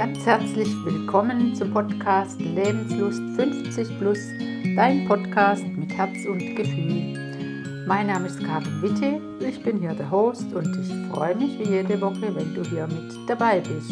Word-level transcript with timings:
Ganz 0.00 0.24
herzlich 0.24 0.68
willkommen 0.84 1.54
zum 1.54 1.72
Podcast 1.72 2.40
Lebenslust 2.40 3.20
50 3.36 3.98
Plus, 3.98 4.18
dein 4.74 5.06
Podcast 5.06 5.64
mit 5.76 5.94
Herz 5.94 6.24
und 6.26 6.56
Gefühl. 6.56 7.19
Mein 7.90 8.06
Name 8.06 8.28
ist 8.28 8.38
Karin 8.38 8.80
Witte, 8.82 9.20
ich 9.44 9.64
bin 9.64 9.80
hier 9.80 9.94
der 9.94 10.12
Host 10.12 10.54
und 10.54 10.76
ich 10.76 11.12
freue 11.12 11.34
mich 11.34 11.58
wie 11.58 11.70
jede 11.70 12.00
Woche, 12.00 12.32
wenn 12.36 12.54
du 12.54 12.62
hier 12.62 12.86
mit 12.86 13.12
dabei 13.28 13.58
bist. 13.58 13.90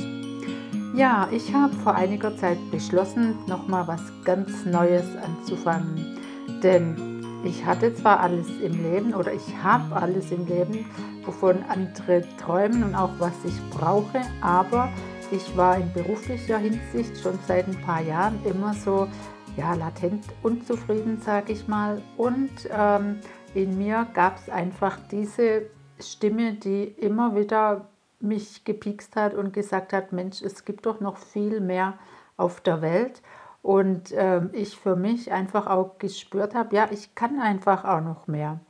Ja, 0.94 1.28
ich 1.32 1.52
habe 1.52 1.74
vor 1.82 1.96
einiger 1.96 2.36
Zeit 2.36 2.58
beschlossen, 2.70 3.34
nochmal 3.48 3.88
was 3.88 4.00
ganz 4.24 4.64
Neues 4.64 5.04
anzufangen. 5.16 6.16
Denn 6.62 7.42
ich 7.42 7.66
hatte 7.66 7.92
zwar 7.92 8.20
alles 8.20 8.46
im 8.62 8.80
Leben 8.84 9.14
oder 9.14 9.32
ich 9.32 9.56
habe 9.64 9.96
alles 9.96 10.30
im 10.30 10.46
Leben, 10.46 10.86
wovon 11.24 11.56
andere 11.68 12.22
träumen 12.40 12.84
und 12.84 12.94
auch 12.94 13.10
was 13.18 13.34
ich 13.44 13.60
brauche, 13.76 14.20
aber 14.40 14.90
ich 15.32 15.56
war 15.56 15.76
in 15.76 15.92
beruflicher 15.92 16.58
Hinsicht 16.58 17.18
schon 17.20 17.36
seit 17.48 17.66
ein 17.66 17.80
paar 17.84 18.02
Jahren 18.02 18.38
immer 18.44 18.74
so 18.74 19.08
ja, 19.56 19.74
latent 19.74 20.24
unzufrieden, 20.44 21.20
sage 21.20 21.52
ich 21.52 21.66
mal. 21.66 22.00
Und 22.16 22.50
ähm, 22.70 23.16
in 23.54 23.78
mir 23.78 24.06
gab 24.14 24.36
es 24.36 24.48
einfach 24.48 24.98
diese 25.10 25.62
Stimme, 26.00 26.54
die 26.54 26.84
immer 26.84 27.34
wieder 27.36 27.86
mich 28.20 28.64
gepikst 28.64 29.16
hat 29.16 29.34
und 29.34 29.52
gesagt 29.52 29.92
hat, 29.92 30.12
Mensch, 30.12 30.42
es 30.42 30.64
gibt 30.64 30.86
doch 30.86 31.00
noch 31.00 31.18
viel 31.18 31.60
mehr 31.60 31.94
auf 32.36 32.60
der 32.60 32.82
Welt. 32.82 33.22
Und 33.62 34.12
äh, 34.12 34.46
ich 34.52 34.78
für 34.78 34.96
mich 34.96 35.32
einfach 35.32 35.66
auch 35.66 35.98
gespürt 35.98 36.54
habe, 36.54 36.74
ja, 36.76 36.88
ich 36.90 37.14
kann 37.14 37.40
einfach 37.40 37.84
auch 37.84 38.00
noch 38.00 38.26
mehr. 38.26 38.60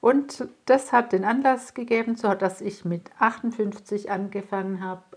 Und 0.00 0.46
das 0.66 0.92
hat 0.92 1.12
den 1.12 1.24
Anlass 1.24 1.72
gegeben, 1.72 2.16
so 2.16 2.34
dass 2.34 2.60
ich 2.60 2.84
mit 2.84 3.10
58 3.18 4.10
angefangen 4.10 4.84
habe, 4.84 5.13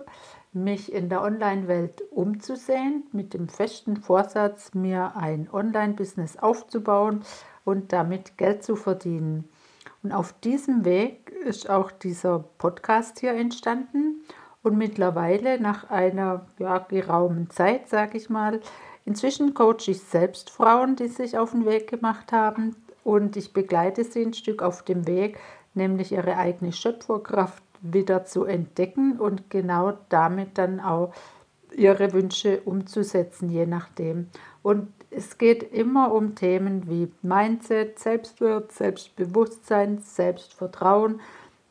mich 0.63 0.91
in 0.91 1.09
der 1.09 1.21
Online-Welt 1.21 2.03
umzusehen, 2.11 3.03
mit 3.11 3.33
dem 3.33 3.49
festen 3.49 3.97
Vorsatz, 3.97 4.73
mir 4.73 5.15
ein 5.15 5.49
Online-Business 5.51 6.37
aufzubauen 6.37 7.23
und 7.65 7.93
damit 7.93 8.37
Geld 8.37 8.63
zu 8.63 8.75
verdienen. 8.75 9.49
Und 10.03 10.11
auf 10.11 10.33
diesem 10.39 10.85
Weg 10.85 11.31
ist 11.45 11.69
auch 11.69 11.91
dieser 11.91 12.39
Podcast 12.57 13.19
hier 13.19 13.33
entstanden. 13.33 14.21
Und 14.63 14.77
mittlerweile, 14.77 15.59
nach 15.59 15.89
einer 15.89 16.47
ja, 16.59 16.79
geraumen 16.79 17.49
Zeit, 17.49 17.89
sage 17.89 18.17
ich 18.17 18.29
mal, 18.29 18.61
inzwischen 19.05 19.53
coache 19.53 19.87
ich 19.91 20.01
selbst 20.03 20.49
Frauen, 20.49 20.95
die 20.95 21.07
sich 21.07 21.37
auf 21.37 21.51
den 21.51 21.65
Weg 21.65 21.89
gemacht 21.89 22.31
haben. 22.31 22.75
Und 23.03 23.37
ich 23.37 23.53
begleite 23.53 24.03
sie 24.03 24.23
ein 24.23 24.33
Stück 24.33 24.61
auf 24.61 24.83
dem 24.83 25.07
Weg, 25.07 25.39
nämlich 25.73 26.11
ihre 26.11 26.37
eigene 26.37 26.73
Schöpferkraft 26.73 27.63
wieder 27.93 28.25
zu 28.25 28.45
entdecken 28.45 29.19
und 29.19 29.49
genau 29.49 29.93
damit 30.09 30.57
dann 30.57 30.79
auch 30.79 31.13
ihre 31.75 32.13
Wünsche 32.13 32.61
umzusetzen, 32.61 33.49
je 33.49 33.65
nachdem. 33.65 34.27
Und 34.63 34.87
es 35.09 35.37
geht 35.37 35.63
immer 35.73 36.11
um 36.13 36.35
Themen 36.35 36.89
wie 36.89 37.11
Mindset, 37.21 37.99
Selbstwert, 37.99 38.71
Selbstbewusstsein, 38.71 39.99
Selbstvertrauen, 39.99 41.21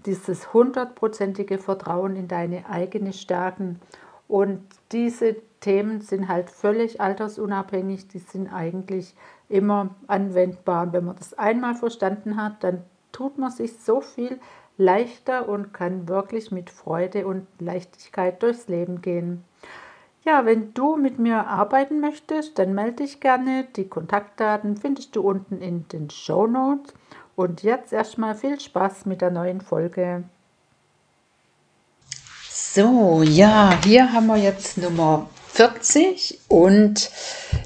dieses 0.06 0.52
hundertprozentige 0.52 1.58
Vertrauen 1.58 2.16
in 2.16 2.28
deine 2.28 2.68
eigene 2.68 3.12
Stärken. 3.12 3.80
Und 4.28 4.62
diese 4.92 5.36
Themen 5.60 6.00
sind 6.00 6.28
halt 6.28 6.50
völlig 6.50 7.00
altersunabhängig, 7.00 8.08
die 8.08 8.18
sind 8.18 8.52
eigentlich 8.52 9.14
immer 9.48 9.90
anwendbar. 10.06 10.84
Und 10.84 10.92
wenn 10.92 11.04
man 11.04 11.16
das 11.16 11.34
einmal 11.34 11.74
verstanden 11.74 12.40
hat, 12.42 12.62
dann 12.64 12.82
tut 13.12 13.38
man 13.38 13.50
sich 13.50 13.78
so 13.78 14.00
viel 14.00 14.38
leichter 14.78 15.48
und 15.48 15.72
kann 15.72 16.08
wirklich 16.08 16.50
mit 16.50 16.70
Freude 16.70 17.26
und 17.26 17.46
Leichtigkeit 17.58 18.42
durchs 18.42 18.68
Leben 18.68 19.02
gehen. 19.02 19.44
Ja, 20.24 20.44
wenn 20.44 20.74
du 20.74 20.96
mit 20.96 21.18
mir 21.20 21.46
arbeiten 21.46 22.00
möchtest, 22.00 22.58
dann 22.58 22.74
melde 22.74 23.04
dich 23.04 23.20
gerne. 23.20 23.66
Die 23.76 23.88
Kontaktdaten 23.88 24.76
findest 24.76 25.14
du 25.14 25.20
unten 25.20 25.60
in 25.60 25.86
den 25.88 26.10
Show 26.10 26.46
Notes. 26.46 26.94
Und 27.36 27.62
jetzt 27.62 27.92
erstmal 27.92 28.34
viel 28.34 28.58
Spaß 28.58 29.06
mit 29.06 29.20
der 29.20 29.30
neuen 29.30 29.60
Folge. 29.60 30.24
So, 32.48 33.22
ja, 33.22 33.78
hier 33.84 34.12
haben 34.12 34.26
wir 34.26 34.36
jetzt 34.36 34.78
Nummer 34.78 35.28
40 35.56 36.38
und 36.48 37.08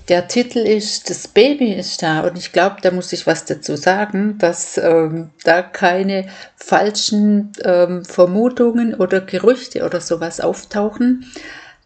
der 0.09 0.29
Titel 0.29 0.61
ist 0.61 1.11
Das 1.11 1.27
Baby 1.27 1.73
ist 1.73 2.03
da 2.03 2.21
und 2.21 2.39
ich 2.39 2.53
glaube, 2.53 2.77
da 2.83 2.93
muss 2.93 3.13
ich 3.13 3.27
was 3.27 3.47
dazu 3.47 3.75
sagen, 3.75 4.39
dass 4.39 4.79
ähm, 4.79 5.31
da 5.43 5.61
keine 5.63 6.29
falschen 6.55 7.51
ähm, 7.65 8.05
Vermutungen 8.05 8.95
oder 8.95 9.21
Gerüchte 9.21 9.85
oder 9.85 10.01
sowas 10.01 10.41
auftauchen. 10.41 11.27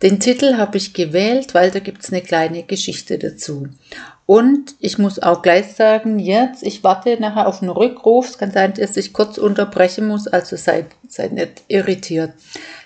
Den 0.02 0.20
Titel 0.20 0.58
habe 0.58 0.76
ich 0.76 0.92
gewählt, 0.92 1.54
weil 1.54 1.70
da 1.70 1.78
gibt 1.78 2.04
es 2.04 2.12
eine 2.12 2.20
kleine 2.20 2.64
Geschichte 2.64 3.18
dazu. 3.18 3.68
Und 4.26 4.74
ich 4.78 4.96
muss 4.96 5.18
auch 5.18 5.42
gleich 5.42 5.74
sagen, 5.74 6.18
jetzt, 6.18 6.62
ich 6.62 6.82
warte 6.82 7.20
nachher 7.20 7.46
auf 7.46 7.60
einen 7.60 7.70
Rückruf. 7.70 8.30
Es 8.30 8.38
kann 8.38 8.50
sein, 8.50 8.72
dass 8.72 8.96
ich 8.96 9.12
kurz 9.12 9.36
unterbrechen 9.36 10.08
muss, 10.08 10.26
also 10.26 10.56
seid, 10.56 10.86
seid 11.08 11.32
nicht 11.32 11.62
irritiert. 11.68 12.32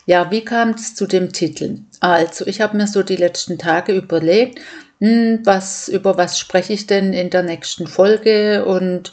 Ja, 0.06 0.30
wie 0.32 0.44
kam 0.44 0.70
es 0.70 0.96
zu 0.96 1.06
dem 1.06 1.32
Titel? 1.32 1.80
Also, 2.00 2.46
ich 2.46 2.60
habe 2.60 2.76
mir 2.76 2.88
so 2.88 3.02
die 3.04 3.16
letzten 3.16 3.56
Tage 3.58 3.92
überlegt, 3.92 4.60
hm, 5.00 5.40
was, 5.44 5.88
über 5.88 6.16
was 6.16 6.38
spreche 6.40 6.72
ich 6.72 6.86
denn 6.86 7.12
in 7.12 7.30
der 7.30 7.44
nächsten 7.44 7.86
Folge 7.86 8.64
und 8.64 9.12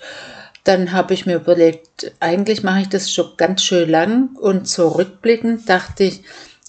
dann 0.63 0.91
habe 0.91 1.13
ich 1.13 1.27
mir 1.27 1.35
überlegt, 1.35 2.11
eigentlich 2.19 2.63
mache 2.63 2.81
ich 2.81 2.89
das 2.89 3.13
schon 3.13 3.33
ganz 3.37 3.63
schön 3.63 3.87
lang 3.87 4.29
und 4.35 4.67
zurückblickend 4.67 5.69
dachte 5.69 6.05
ich, 6.05 6.23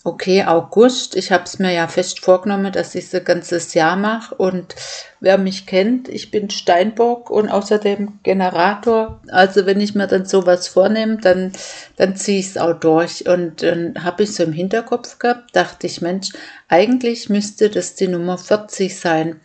okay, 0.07 0.45
August, 0.45 1.17
ich 1.17 1.33
habe 1.33 1.45
es 1.45 1.59
mir 1.59 1.73
ja 1.73 1.89
fest 1.89 2.21
vorgenommen, 2.21 2.73
dass 2.73 2.95
ich 2.95 3.13
ein 3.13 3.25
ganzes 3.25 3.75
Jahr 3.75 3.97
mache 3.97 4.37
und 4.37 4.77
wer 5.19 5.37
mich 5.37 5.67
kennt, 5.67 6.09
ich 6.09 6.31
bin 6.31 6.49
Steinbock 6.49 7.29
und 7.29 7.49
außerdem 7.49 8.21
Generator. 8.23 9.21
Also 9.29 9.67
wenn 9.67 9.81
ich 9.81 9.97
mir 9.97 10.07
dann 10.07 10.25
sowas 10.25 10.69
vornehme, 10.69 11.17
dann, 11.17 11.53
dann 11.97 12.15
ziehe 12.15 12.39
ich 12.39 12.47
es 12.47 12.57
auch 12.57 12.75
durch. 12.75 13.29
Und 13.29 13.65
dann 13.65 14.05
habe 14.05 14.23
ich 14.23 14.33
so 14.33 14.45
im 14.45 14.53
Hinterkopf 14.53 15.19
gehabt, 15.19 15.57
dachte 15.57 15.89
ich, 15.89 16.01
Mensch, 16.01 16.31
eigentlich 16.69 17.29
müsste 17.29 17.69
das 17.69 17.97
die 17.97 18.09
Nummer 18.09 18.39
40 18.39 18.99
sein. 18.99 19.41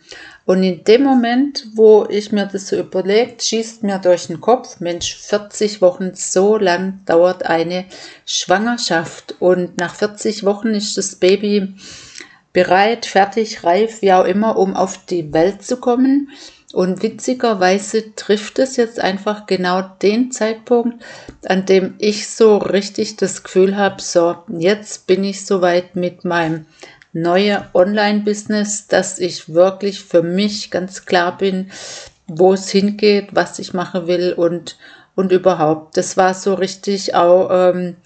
Und 0.52 0.62
in 0.64 0.84
dem 0.84 1.02
Moment, 1.02 1.66
wo 1.76 2.06
ich 2.10 2.30
mir 2.30 2.44
das 2.44 2.68
so 2.68 2.76
überlegt, 2.76 3.42
schießt 3.42 3.84
mir 3.84 3.98
durch 3.98 4.26
den 4.26 4.42
Kopf, 4.42 4.80
Mensch, 4.80 5.16
40 5.16 5.80
Wochen, 5.80 6.10
so 6.12 6.58
lang 6.58 7.00
dauert 7.06 7.46
eine 7.46 7.86
Schwangerschaft. 8.26 9.36
Und 9.38 9.78
nach 9.78 9.94
40 9.94 10.44
Wochen 10.44 10.74
ist 10.74 10.98
das 10.98 11.16
Baby 11.16 11.72
bereit, 12.52 13.06
fertig, 13.06 13.64
reif, 13.64 14.02
wie 14.02 14.12
auch 14.12 14.26
immer, 14.26 14.58
um 14.58 14.76
auf 14.76 15.06
die 15.06 15.32
Welt 15.32 15.62
zu 15.62 15.78
kommen. 15.78 16.28
Und 16.74 17.02
witzigerweise 17.02 18.14
trifft 18.14 18.58
es 18.58 18.76
jetzt 18.76 19.00
einfach 19.00 19.46
genau 19.46 19.80
den 20.02 20.32
Zeitpunkt, 20.32 21.02
an 21.46 21.64
dem 21.64 21.94
ich 21.96 22.28
so 22.28 22.58
richtig 22.58 23.16
das 23.16 23.42
Gefühl 23.42 23.78
habe, 23.78 24.02
so, 24.02 24.36
jetzt 24.48 25.06
bin 25.06 25.24
ich 25.24 25.46
soweit 25.46 25.96
mit 25.96 26.26
meinem 26.26 26.66
neue 27.12 27.66
Online-Business, 27.74 28.86
dass 28.86 29.18
ich 29.18 29.52
wirklich 29.52 30.02
für 30.02 30.22
mich 30.22 30.70
ganz 30.70 31.04
klar 31.04 31.36
bin, 31.36 31.70
wo 32.26 32.52
es 32.54 32.70
hingeht, 32.70 33.28
was 33.32 33.58
ich 33.58 33.74
machen 33.74 34.06
will 34.06 34.32
und, 34.32 34.78
und 35.14 35.32
überhaupt. 35.32 35.96
Das 35.96 36.16
war 36.16 36.34
so 36.34 36.54
richtig 36.54 37.14
auch, 37.14 37.50
ähm, 37.50 37.96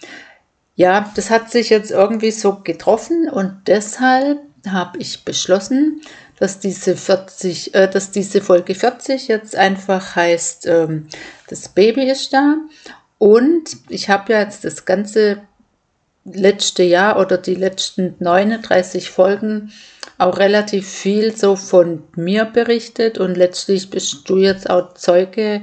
ja, 0.75 1.11
das 1.15 1.31
hat 1.31 1.51
sich 1.51 1.71
jetzt 1.71 1.91
irgendwie 1.91 2.33
so 2.33 2.61
getroffen 2.63 3.31
und 3.31 3.63
deshalb 3.67 4.41
habe 4.67 4.99
ich 4.99 5.25
beschlossen, 5.25 6.03
dass 6.39 6.59
diese 6.59 6.97
40, 6.97 7.75
äh, 7.75 7.89
dass 7.89 8.11
diese 8.11 8.41
Folge 8.41 8.75
40 8.75 9.29
jetzt 9.29 9.57
einfach 9.57 10.17
heißt, 10.17 10.67
ähm, 10.67 11.07
das 11.49 11.69
Baby 11.69 12.11
ist 12.11 12.33
da. 12.33 12.57
Und 13.19 13.71
ich 13.89 14.11
habe 14.11 14.33
ja 14.33 14.41
jetzt 14.41 14.65
das 14.65 14.85
ganze 14.85 15.41
letzte 16.33 16.83
Jahr 16.83 17.19
oder 17.19 17.39
die 17.39 17.55
letzten 17.55 18.15
39 18.19 19.11
Folgen 19.11 19.73
auch 20.19 20.39
relativ 20.39 20.89
viel 20.89 21.37
so 21.37 21.57
von 21.57 22.03
mir 22.17 22.45
berichtet 22.45 23.19
und 23.19 23.37
letztlich 23.37 23.91
bist 23.91 24.29
du 24.29 24.39
jetzt 24.39 24.69
auch 24.69 24.95
Zeuge 24.95 25.63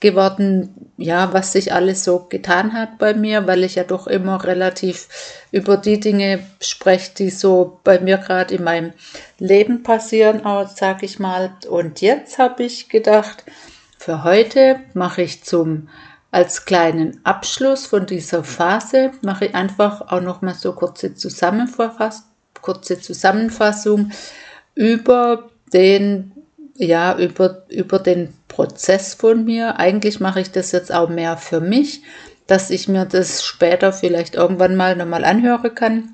geworden, 0.00 0.92
ja, 0.98 1.32
was 1.32 1.52
sich 1.52 1.72
alles 1.72 2.04
so 2.04 2.26
getan 2.28 2.74
hat 2.74 2.98
bei 2.98 3.14
mir, 3.14 3.46
weil 3.46 3.64
ich 3.64 3.76
ja 3.76 3.84
doch 3.84 4.06
immer 4.06 4.44
relativ 4.44 5.08
über 5.50 5.78
die 5.78 5.98
Dinge 5.98 6.44
spreche, 6.60 7.12
die 7.16 7.30
so 7.30 7.80
bei 7.84 8.00
mir 8.00 8.18
gerade 8.18 8.54
in 8.54 8.64
meinem 8.64 8.92
Leben 9.38 9.82
passieren, 9.82 10.42
sage 10.74 11.06
ich 11.06 11.18
mal. 11.18 11.56
Und 11.68 12.02
jetzt 12.02 12.38
habe 12.38 12.64
ich 12.64 12.90
gedacht, 12.90 13.44
für 13.96 14.24
heute 14.24 14.80
mache 14.92 15.22
ich 15.22 15.42
zum 15.42 15.88
als 16.34 16.64
kleinen 16.64 17.20
Abschluss 17.24 17.86
von 17.86 18.06
dieser 18.06 18.42
Phase 18.42 19.12
mache 19.22 19.46
ich 19.46 19.54
einfach 19.54 20.00
auch 20.08 20.20
noch 20.20 20.42
mal 20.42 20.54
so 20.54 20.72
kurze, 20.72 21.14
Zusammenfass 21.14 22.24
kurze 22.60 22.98
Zusammenfassung 22.98 24.10
über 24.74 25.50
den 25.72 26.32
ja, 26.76 27.16
über, 27.16 27.64
über 27.68 28.00
den 28.00 28.34
Prozess 28.48 29.14
von 29.14 29.44
mir. 29.44 29.78
Eigentlich 29.78 30.18
mache 30.18 30.40
ich 30.40 30.50
das 30.50 30.72
jetzt 30.72 30.92
auch 30.92 31.08
mehr 31.08 31.36
für 31.36 31.60
mich, 31.60 32.02
dass 32.48 32.70
ich 32.70 32.88
mir 32.88 33.04
das 33.04 33.44
später 33.44 33.92
vielleicht 33.92 34.34
irgendwann 34.34 34.74
mal 34.74 34.96
nochmal 34.96 35.24
anhören 35.24 35.72
kann 35.72 36.13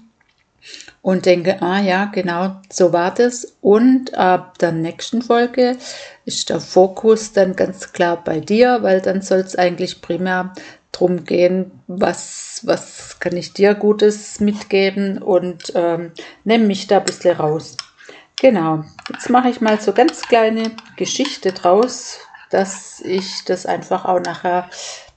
und 1.02 1.26
denke, 1.26 1.62
ah 1.62 1.80
ja, 1.80 2.06
genau, 2.06 2.56
so 2.70 2.92
war 2.92 3.12
das. 3.12 3.56
Und 3.60 4.14
ab 4.14 4.58
der 4.58 4.72
nächsten 4.72 5.22
Folge 5.22 5.76
ist 6.24 6.50
der 6.50 6.60
Fokus 6.60 7.32
dann 7.32 7.56
ganz 7.56 7.92
klar 7.92 8.22
bei 8.22 8.40
dir, 8.40 8.82
weil 8.82 9.00
dann 9.00 9.22
soll 9.22 9.40
es 9.40 9.56
eigentlich 9.56 10.00
primär 10.00 10.52
darum 10.92 11.24
gehen, 11.24 11.70
was, 11.86 12.60
was 12.64 13.18
kann 13.20 13.36
ich 13.36 13.52
dir 13.52 13.74
Gutes 13.74 14.40
mitgeben 14.40 15.22
und 15.22 15.72
ähm, 15.74 16.12
nehme 16.44 16.66
mich 16.66 16.86
da 16.86 16.98
ein 16.98 17.04
bisschen 17.04 17.36
raus. 17.36 17.76
Genau, 18.40 18.84
jetzt 19.12 19.28
mache 19.28 19.50
ich 19.50 19.60
mal 19.60 19.80
so 19.80 19.92
ganz 19.92 20.22
kleine 20.22 20.70
Geschichte 20.96 21.52
draus, 21.52 22.18
dass 22.50 23.00
ich 23.00 23.44
das 23.44 23.66
einfach 23.66 24.04
auch 24.04 24.20
nachher 24.20 24.68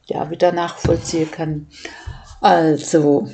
ja 0.06 0.30
wieder 0.30 0.52
nachvollziehen 0.52 1.32
kann. 1.32 1.68
Also, 2.42 3.30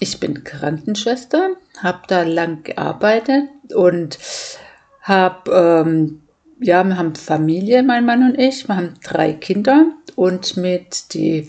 ich 0.00 0.20
bin 0.20 0.44
Krankenschwester, 0.44 1.56
habe 1.82 2.00
da 2.08 2.22
lang 2.22 2.62
gearbeitet 2.62 3.48
und 3.74 4.18
habe, 5.02 5.50
ähm, 5.52 6.22
ja, 6.60 6.82
wir 6.84 6.96
haben 6.96 7.14
Familie, 7.14 7.82
mein 7.82 8.06
Mann 8.06 8.22
und 8.22 8.38
ich, 8.38 8.66
wir 8.68 8.76
haben 8.76 8.94
drei 9.02 9.32
Kinder 9.32 9.86
und 10.16 10.56
mit 10.56 11.12
die 11.14 11.48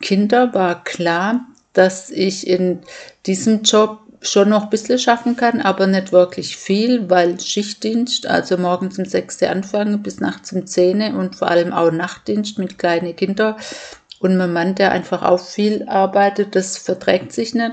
Kinder 0.00 0.52
war 0.54 0.82
klar, 0.84 1.46
dass 1.72 2.10
ich 2.10 2.46
in 2.46 2.80
diesem 3.26 3.62
Job 3.62 4.00
schon 4.22 4.48
noch 4.48 4.64
ein 4.64 4.70
bisschen 4.70 4.98
schaffen 4.98 5.36
kann, 5.36 5.60
aber 5.60 5.86
nicht 5.86 6.10
wirklich 6.10 6.56
viel, 6.56 7.08
weil 7.10 7.38
Schichtdienst, 7.38 8.26
also 8.26 8.56
morgens 8.56 8.98
um 8.98 9.04
6 9.04 9.42
Uhr 9.42 9.50
anfangen 9.50 10.02
bis 10.02 10.20
nachts 10.20 10.52
um 10.52 10.66
10 10.66 11.00
Uhr 11.00 11.20
und 11.20 11.36
vor 11.36 11.48
allem 11.48 11.72
auch 11.72 11.90
Nachtdienst 11.90 12.58
mit 12.58 12.78
kleinen 12.78 13.14
Kindern 13.14 13.56
und 14.20 14.36
mein 14.36 14.52
Mann, 14.52 14.74
der 14.74 14.92
einfach 14.92 15.22
auch 15.22 15.40
viel 15.40 15.88
arbeitet, 15.88 16.54
das 16.56 16.78
verträgt 16.78 17.32
sich 17.32 17.54
nicht. 17.54 17.72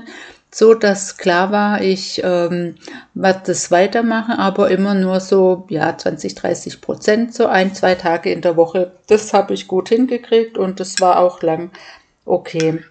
So 0.50 0.74
dass 0.74 1.16
klar 1.16 1.50
war, 1.50 1.80
ich 1.80 2.20
ähm, 2.22 2.76
werde 3.14 3.40
das 3.46 3.72
weitermachen, 3.72 4.36
aber 4.36 4.70
immer 4.70 4.94
nur 4.94 5.18
so, 5.18 5.66
ja, 5.68 5.98
20, 5.98 6.36
30 6.36 6.80
Prozent, 6.80 7.34
so 7.34 7.46
ein, 7.46 7.74
zwei 7.74 7.96
Tage 7.96 8.30
in 8.30 8.40
der 8.40 8.56
Woche. 8.56 8.92
Das 9.08 9.32
habe 9.34 9.52
ich 9.54 9.66
gut 9.66 9.88
hingekriegt 9.88 10.56
und 10.56 10.78
das 10.78 11.00
war 11.00 11.18
auch 11.18 11.42
lang 11.42 11.72
okay. 12.24 12.84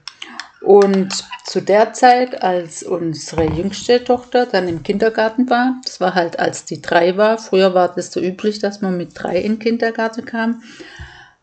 Und 0.64 1.26
zu 1.46 1.62
der 1.62 1.92
Zeit, 1.92 2.42
als 2.42 2.84
unsere 2.84 3.44
jüngste 3.44 4.02
Tochter 4.02 4.46
dann 4.46 4.70
im 4.70 4.82
Kindergarten 4.82 5.50
war, 5.50 5.76
das 5.84 6.00
war 6.00 6.16
halt 6.16 6.40
als 6.40 6.64
die 6.64 6.82
drei 6.82 7.18
war, 7.18 7.38
früher 7.38 7.74
war 7.74 7.94
das 7.94 8.14
so 8.14 8.22
üblich, 8.22 8.60
dass 8.60 8.80
man 8.80 8.96
mit 8.96 9.12
drei 9.14 9.38
in 9.38 9.54
den 9.54 9.60
Kindergarten 9.60 10.24
kam, 10.24 10.64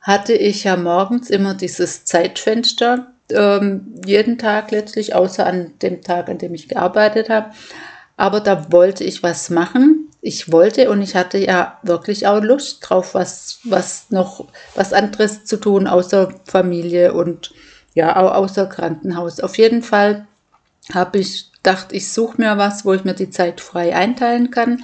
hatte 0.00 0.32
ich 0.32 0.64
ja 0.64 0.76
morgens 0.76 1.30
immer 1.30 1.54
dieses 1.54 2.04
Zeitfenster, 2.04 3.12
ähm, 3.30 3.94
jeden 4.04 4.38
Tag 4.38 4.70
letztlich, 4.70 5.14
außer 5.14 5.46
an 5.46 5.72
dem 5.82 6.02
Tag, 6.02 6.28
an 6.28 6.38
dem 6.38 6.54
ich 6.54 6.68
gearbeitet 6.68 7.28
habe. 7.28 7.50
Aber 8.16 8.40
da 8.40 8.72
wollte 8.72 9.04
ich 9.04 9.22
was 9.22 9.50
machen. 9.50 10.08
Ich 10.22 10.52
wollte 10.52 10.90
und 10.90 11.00
ich 11.00 11.14
hatte 11.14 11.38
ja 11.38 11.78
wirklich 11.82 12.26
auch 12.26 12.42
Lust 12.42 12.78
drauf, 12.82 13.14
was, 13.14 13.60
was 13.64 14.10
noch, 14.10 14.46
was 14.74 14.92
anderes 14.92 15.44
zu 15.44 15.56
tun, 15.58 15.86
außer 15.86 16.34
Familie 16.44 17.14
und 17.14 17.52
ja, 17.94 18.16
auch 18.16 18.34
außer 18.34 18.66
Krankenhaus. 18.66 19.40
Auf 19.40 19.56
jeden 19.56 19.82
Fall 19.82 20.26
habe 20.92 21.18
ich 21.18 21.50
gedacht, 21.52 21.88
ich 21.92 22.12
suche 22.12 22.40
mir 22.40 22.58
was, 22.58 22.84
wo 22.84 22.92
ich 22.92 23.04
mir 23.04 23.14
die 23.14 23.30
Zeit 23.30 23.60
frei 23.60 23.94
einteilen 23.94 24.50
kann. 24.50 24.82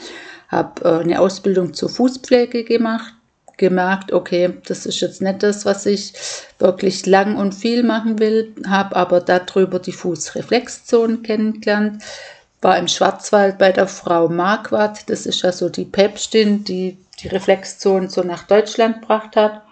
Habe 0.49 0.85
äh, 0.85 1.03
eine 1.03 1.21
Ausbildung 1.21 1.75
zur 1.75 1.89
Fußpflege 1.89 2.65
gemacht, 2.65 3.13
gemerkt, 3.57 4.13
okay, 4.13 4.55
das 4.67 4.87
ist 4.87 5.01
jetzt 5.01 5.23
nicht 5.23 5.43
das, 5.43 5.65
was 5.65 5.87
ich 5.87 6.13
wirklich 6.59 7.07
lang 7.07 7.37
und 7.37 7.55
viel 7.55 7.83
machen 7.83 8.19
will, 8.19 8.55
habe 8.67 8.97
aber 8.97 9.21
darüber 9.21 9.79
die 9.79 9.93
Fußreflexzone 9.93 11.19
kennengelernt, 11.19 12.03
war 12.61 12.79
im 12.79 12.89
Schwarzwald 12.89 13.59
bei 13.59 13.73
der 13.73 13.89
Frau 13.89 14.29
Marquardt, 14.29 15.09
das 15.09 15.27
ist 15.27 15.43
ja 15.43 15.53
so 15.53 15.69
die 15.69 15.85
Päpstin, 15.85 16.65
die 16.65 16.99
die 17.21 17.29
Reflexzone 17.29 18.11
so 18.11 18.23
nach 18.23 18.43
Deutschland 18.45 19.01
gebracht 19.01 19.37
hat. 19.37 19.63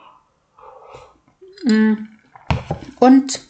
Mm. 1.65 1.95
Und 3.01 3.41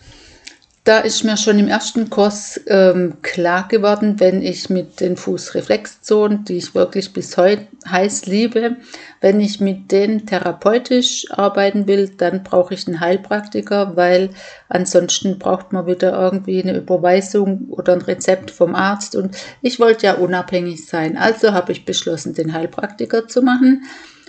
da 0.84 0.98
ist 0.98 1.24
mir 1.24 1.38
schon 1.38 1.58
im 1.58 1.66
ersten 1.66 2.10
Kurs 2.10 2.60
ähm, 2.66 3.14
klar 3.22 3.66
geworden, 3.68 4.20
wenn 4.20 4.42
ich 4.42 4.68
mit 4.68 5.00
den 5.00 5.16
Fußreflexzonen, 5.16 6.44
die 6.44 6.58
ich 6.58 6.74
wirklich 6.74 7.14
bis 7.14 7.38
heute 7.38 7.66
heiß 7.88 8.26
liebe, 8.26 8.76
wenn 9.22 9.40
ich 9.40 9.60
mit 9.60 9.90
denen 9.90 10.26
therapeutisch 10.26 11.30
arbeiten 11.30 11.86
will, 11.86 12.10
dann 12.10 12.42
brauche 12.42 12.74
ich 12.74 12.86
einen 12.86 13.00
Heilpraktiker, 13.00 13.96
weil 13.96 14.28
ansonsten 14.68 15.38
braucht 15.38 15.72
man 15.72 15.86
wieder 15.86 16.12
irgendwie 16.20 16.62
eine 16.62 16.76
Überweisung 16.76 17.68
oder 17.70 17.94
ein 17.94 18.02
Rezept 18.02 18.50
vom 18.50 18.74
Arzt. 18.74 19.16
Und 19.16 19.34
ich 19.62 19.80
wollte 19.80 20.04
ja 20.04 20.14
unabhängig 20.14 20.84
sein. 20.84 21.16
Also 21.16 21.54
habe 21.54 21.72
ich 21.72 21.86
beschlossen, 21.86 22.34
den 22.34 22.52
Heilpraktiker 22.52 23.26
zu 23.26 23.40
machen. 23.40 23.84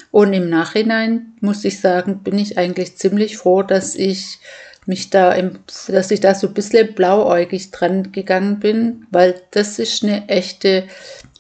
Und 0.10 0.31
im 0.31 0.50
Nachhinein 0.50 1.34
muss 1.42 1.66
ich 1.66 1.81
sagen, 1.81 2.19
bin 2.24 2.40
ich 2.40 2.57
eigentlich 2.57 2.96
ziemlich 2.96 3.36
froh, 3.36 3.63
dass 3.63 3.96
ich 3.96 4.40
mich 4.88 5.10
da, 5.10 5.36
dass 5.88 6.12
ich 6.12 6.20
da 6.20 6.36
so 6.36 6.48
ein 6.48 6.54
bisschen 6.54 6.94
blauäugig 6.94 7.72
dran 7.72 8.12
gegangen 8.12 8.60
bin, 8.60 9.08
weil 9.12 9.42
das 9.52 9.80
ist 9.80 10.04
eine 10.04 10.28
echte 10.30 10.88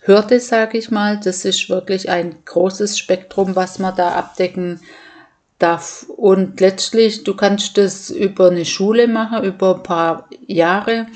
Hürde, 0.01 0.39
sage 0.39 0.77
ich 0.77 0.91
mal. 0.91 1.19
Das 1.23 1.45
ist 1.45 1.69
wirklich 1.69 2.09
ein 2.09 2.35
großes 2.45 2.97
Spektrum, 2.97 3.55
was 3.55 3.79
man 3.79 3.95
da 3.95 4.11
abdecken 4.13 4.79
darf. 5.59 6.05
Und 6.15 6.59
letztlich, 6.59 7.23
du 7.23 7.35
kannst 7.35 7.77
das 7.77 8.09
über 8.09 8.49
eine 8.49 8.65
Schule 8.65 9.07
machen, 9.07 9.43
über 9.43 9.75
ein 9.75 9.83
paar 9.83 10.29
Jahre. 10.47 11.07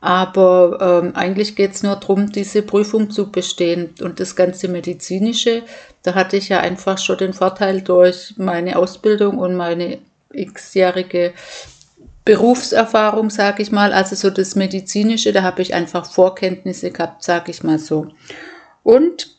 Aber 0.00 1.02
ähm, 1.04 1.14
eigentlich 1.14 1.54
geht 1.54 1.74
es 1.74 1.84
nur 1.84 1.94
darum, 1.94 2.32
diese 2.32 2.62
Prüfung 2.62 3.10
zu 3.10 3.30
bestehen. 3.30 3.94
Und 4.00 4.18
das 4.18 4.34
ganze 4.34 4.66
Medizinische, 4.66 5.62
da 6.02 6.14
hatte 6.14 6.36
ich 6.36 6.48
ja 6.48 6.58
einfach 6.58 6.98
schon 6.98 7.18
den 7.18 7.32
Vorteil 7.32 7.82
durch 7.82 8.34
meine 8.36 8.76
Ausbildung 8.76 9.38
und 9.38 9.54
meine 9.54 9.98
x-jährige 10.32 11.32
Berufserfahrung, 12.24 13.30
sage 13.30 13.62
ich 13.62 13.72
mal, 13.72 13.92
also 13.92 14.14
so 14.14 14.30
das 14.30 14.54
Medizinische, 14.54 15.32
da 15.32 15.42
habe 15.42 15.62
ich 15.62 15.74
einfach 15.74 16.06
Vorkenntnisse 16.06 16.90
gehabt, 16.90 17.24
sage 17.24 17.50
ich 17.50 17.64
mal 17.64 17.78
so. 17.78 18.08
Und 18.84 19.36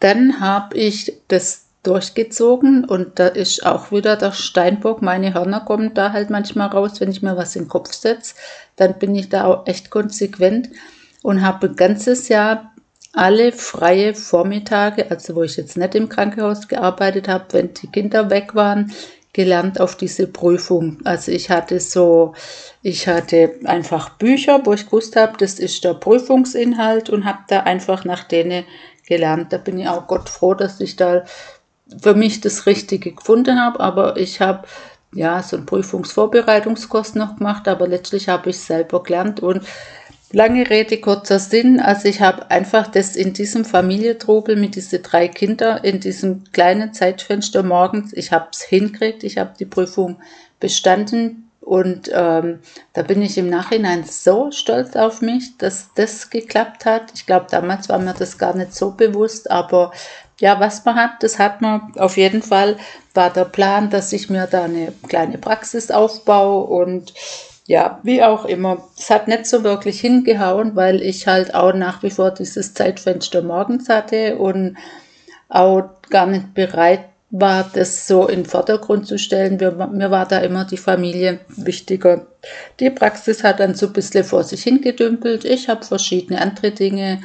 dann 0.00 0.40
habe 0.40 0.76
ich 0.76 1.14
das 1.28 1.64
durchgezogen 1.82 2.84
und 2.84 3.18
da 3.18 3.28
ist 3.28 3.64
auch 3.64 3.92
wieder 3.92 4.16
der 4.16 4.32
Steinbock, 4.32 5.02
meine 5.02 5.34
Hörner 5.34 5.60
kommen 5.60 5.94
da 5.94 6.12
halt 6.12 6.30
manchmal 6.30 6.68
raus, 6.68 7.00
wenn 7.00 7.10
ich 7.10 7.22
mir 7.22 7.36
was 7.36 7.54
in 7.54 7.62
den 7.62 7.68
Kopf 7.68 7.92
setze, 7.92 8.34
dann 8.74 8.98
bin 8.98 9.14
ich 9.14 9.28
da 9.28 9.44
auch 9.44 9.66
echt 9.66 9.90
konsequent 9.90 10.68
und 11.22 11.42
habe 11.42 11.68
ein 11.68 11.76
ganzes 11.76 12.28
Jahr 12.28 12.72
alle 13.12 13.52
freie 13.52 14.14
Vormittage, 14.14 15.10
also 15.10 15.36
wo 15.36 15.42
ich 15.42 15.56
jetzt 15.56 15.76
nicht 15.78 15.94
im 15.94 16.08
Krankenhaus 16.08 16.68
gearbeitet 16.68 17.28
habe, 17.28 17.46
wenn 17.52 17.72
die 17.72 17.86
Kinder 17.86 18.28
weg 18.30 18.54
waren, 18.54 18.92
gelernt 19.36 19.82
auf 19.82 19.96
diese 19.96 20.26
Prüfung. 20.26 20.96
Also 21.04 21.30
ich 21.30 21.50
hatte 21.50 21.78
so, 21.78 22.32
ich 22.80 23.06
hatte 23.06 23.56
einfach 23.64 24.08
Bücher, 24.08 24.62
wo 24.64 24.72
ich 24.72 24.86
gewusst 24.86 25.14
habe, 25.14 25.34
das 25.36 25.58
ist 25.58 25.84
der 25.84 25.92
Prüfungsinhalt 25.92 27.10
und 27.10 27.26
habe 27.26 27.40
da 27.48 27.60
einfach 27.60 28.06
nach 28.06 28.24
denen 28.24 28.64
gelernt. 29.06 29.52
Da 29.52 29.58
bin 29.58 29.78
ich 29.78 29.88
auch 29.88 30.06
Gott 30.06 30.30
froh, 30.30 30.54
dass 30.54 30.80
ich 30.80 30.96
da 30.96 31.26
für 32.00 32.14
mich 32.14 32.40
das 32.40 32.64
Richtige 32.64 33.12
gefunden 33.12 33.60
habe. 33.60 33.78
Aber 33.80 34.16
ich 34.16 34.40
habe 34.40 34.66
ja 35.12 35.42
so 35.42 35.58
einen 35.58 35.66
Prüfungsvorbereitungskurs 35.66 37.14
noch 37.14 37.36
gemacht, 37.36 37.68
aber 37.68 37.86
letztlich 37.86 38.30
habe 38.30 38.48
ich 38.48 38.58
selber 38.58 39.02
gelernt 39.02 39.40
und 39.40 39.66
Lange 40.32 40.68
Rede, 40.68 41.00
kurzer 41.00 41.38
Sinn. 41.38 41.78
Also 41.78 42.08
ich 42.08 42.20
habe 42.20 42.50
einfach 42.50 42.88
das 42.88 43.14
in 43.14 43.32
diesem 43.32 43.64
Familientrubel 43.64 44.56
mit 44.56 44.74
diesen 44.74 45.02
drei 45.02 45.28
Kindern 45.28 45.84
in 45.84 46.00
diesem 46.00 46.44
kleinen 46.52 46.92
Zeitfenster 46.92 47.62
morgens, 47.62 48.12
ich 48.12 48.32
habe 48.32 48.48
es 48.50 48.62
hinkriegt, 48.62 49.22
ich 49.22 49.38
habe 49.38 49.54
die 49.58 49.66
Prüfung 49.66 50.16
bestanden 50.58 51.50
und 51.60 52.10
ähm, 52.12 52.60
da 52.92 53.02
bin 53.02 53.22
ich 53.22 53.38
im 53.38 53.50
Nachhinein 53.50 54.04
so 54.04 54.50
stolz 54.50 54.96
auf 54.96 55.20
mich, 55.20 55.58
dass 55.58 55.90
das 55.94 56.30
geklappt 56.30 56.86
hat. 56.86 57.12
Ich 57.14 57.26
glaube, 57.26 57.46
damals 57.50 57.88
war 57.88 57.98
mir 57.98 58.14
das 58.14 58.38
gar 58.38 58.54
nicht 58.54 58.74
so 58.74 58.92
bewusst, 58.92 59.50
aber 59.50 59.92
ja, 60.40 60.60
was 60.60 60.84
man 60.84 60.96
hat, 60.96 61.22
das 61.22 61.38
hat 61.38 61.62
man 61.62 61.92
auf 61.96 62.16
jeden 62.16 62.42
Fall. 62.42 62.76
War 63.14 63.32
der 63.32 63.46
Plan, 63.46 63.90
dass 63.90 64.12
ich 64.12 64.28
mir 64.28 64.46
da 64.46 64.64
eine 64.64 64.92
kleine 65.08 65.38
Praxis 65.38 65.90
aufbaue 65.90 66.64
und 66.64 67.14
ja, 67.66 68.00
wie 68.02 68.22
auch 68.22 68.44
immer. 68.44 68.84
Es 68.96 69.10
hat 69.10 69.28
nicht 69.28 69.46
so 69.46 69.64
wirklich 69.64 70.00
hingehauen, 70.00 70.76
weil 70.76 71.02
ich 71.02 71.26
halt 71.26 71.54
auch 71.54 71.74
nach 71.74 72.02
wie 72.02 72.10
vor 72.10 72.30
dieses 72.30 72.74
Zeitfenster 72.74 73.42
morgens 73.42 73.88
hatte 73.88 74.36
und 74.36 74.76
auch 75.48 75.84
gar 76.10 76.26
nicht 76.26 76.54
bereit 76.54 77.00
war 77.30 77.68
das 77.72 78.06
so 78.06 78.28
in 78.28 78.42
den 78.42 78.46
Vordergrund 78.46 79.06
zu 79.06 79.18
stellen. 79.18 79.56
Mir, 79.56 79.72
mir 79.72 80.10
war 80.10 80.26
da 80.26 80.38
immer 80.38 80.64
die 80.64 80.76
Familie 80.76 81.40
wichtiger. 81.48 82.26
Die 82.78 82.90
Praxis 82.90 83.42
hat 83.42 83.58
dann 83.58 83.74
so 83.74 83.86
ein 83.86 83.92
bisschen 83.92 84.24
vor 84.24 84.44
sich 84.44 84.62
hingedümpelt. 84.62 85.44
Ich 85.44 85.68
habe 85.68 85.84
verschiedene 85.84 86.40
andere 86.40 86.70
Dinge 86.70 87.20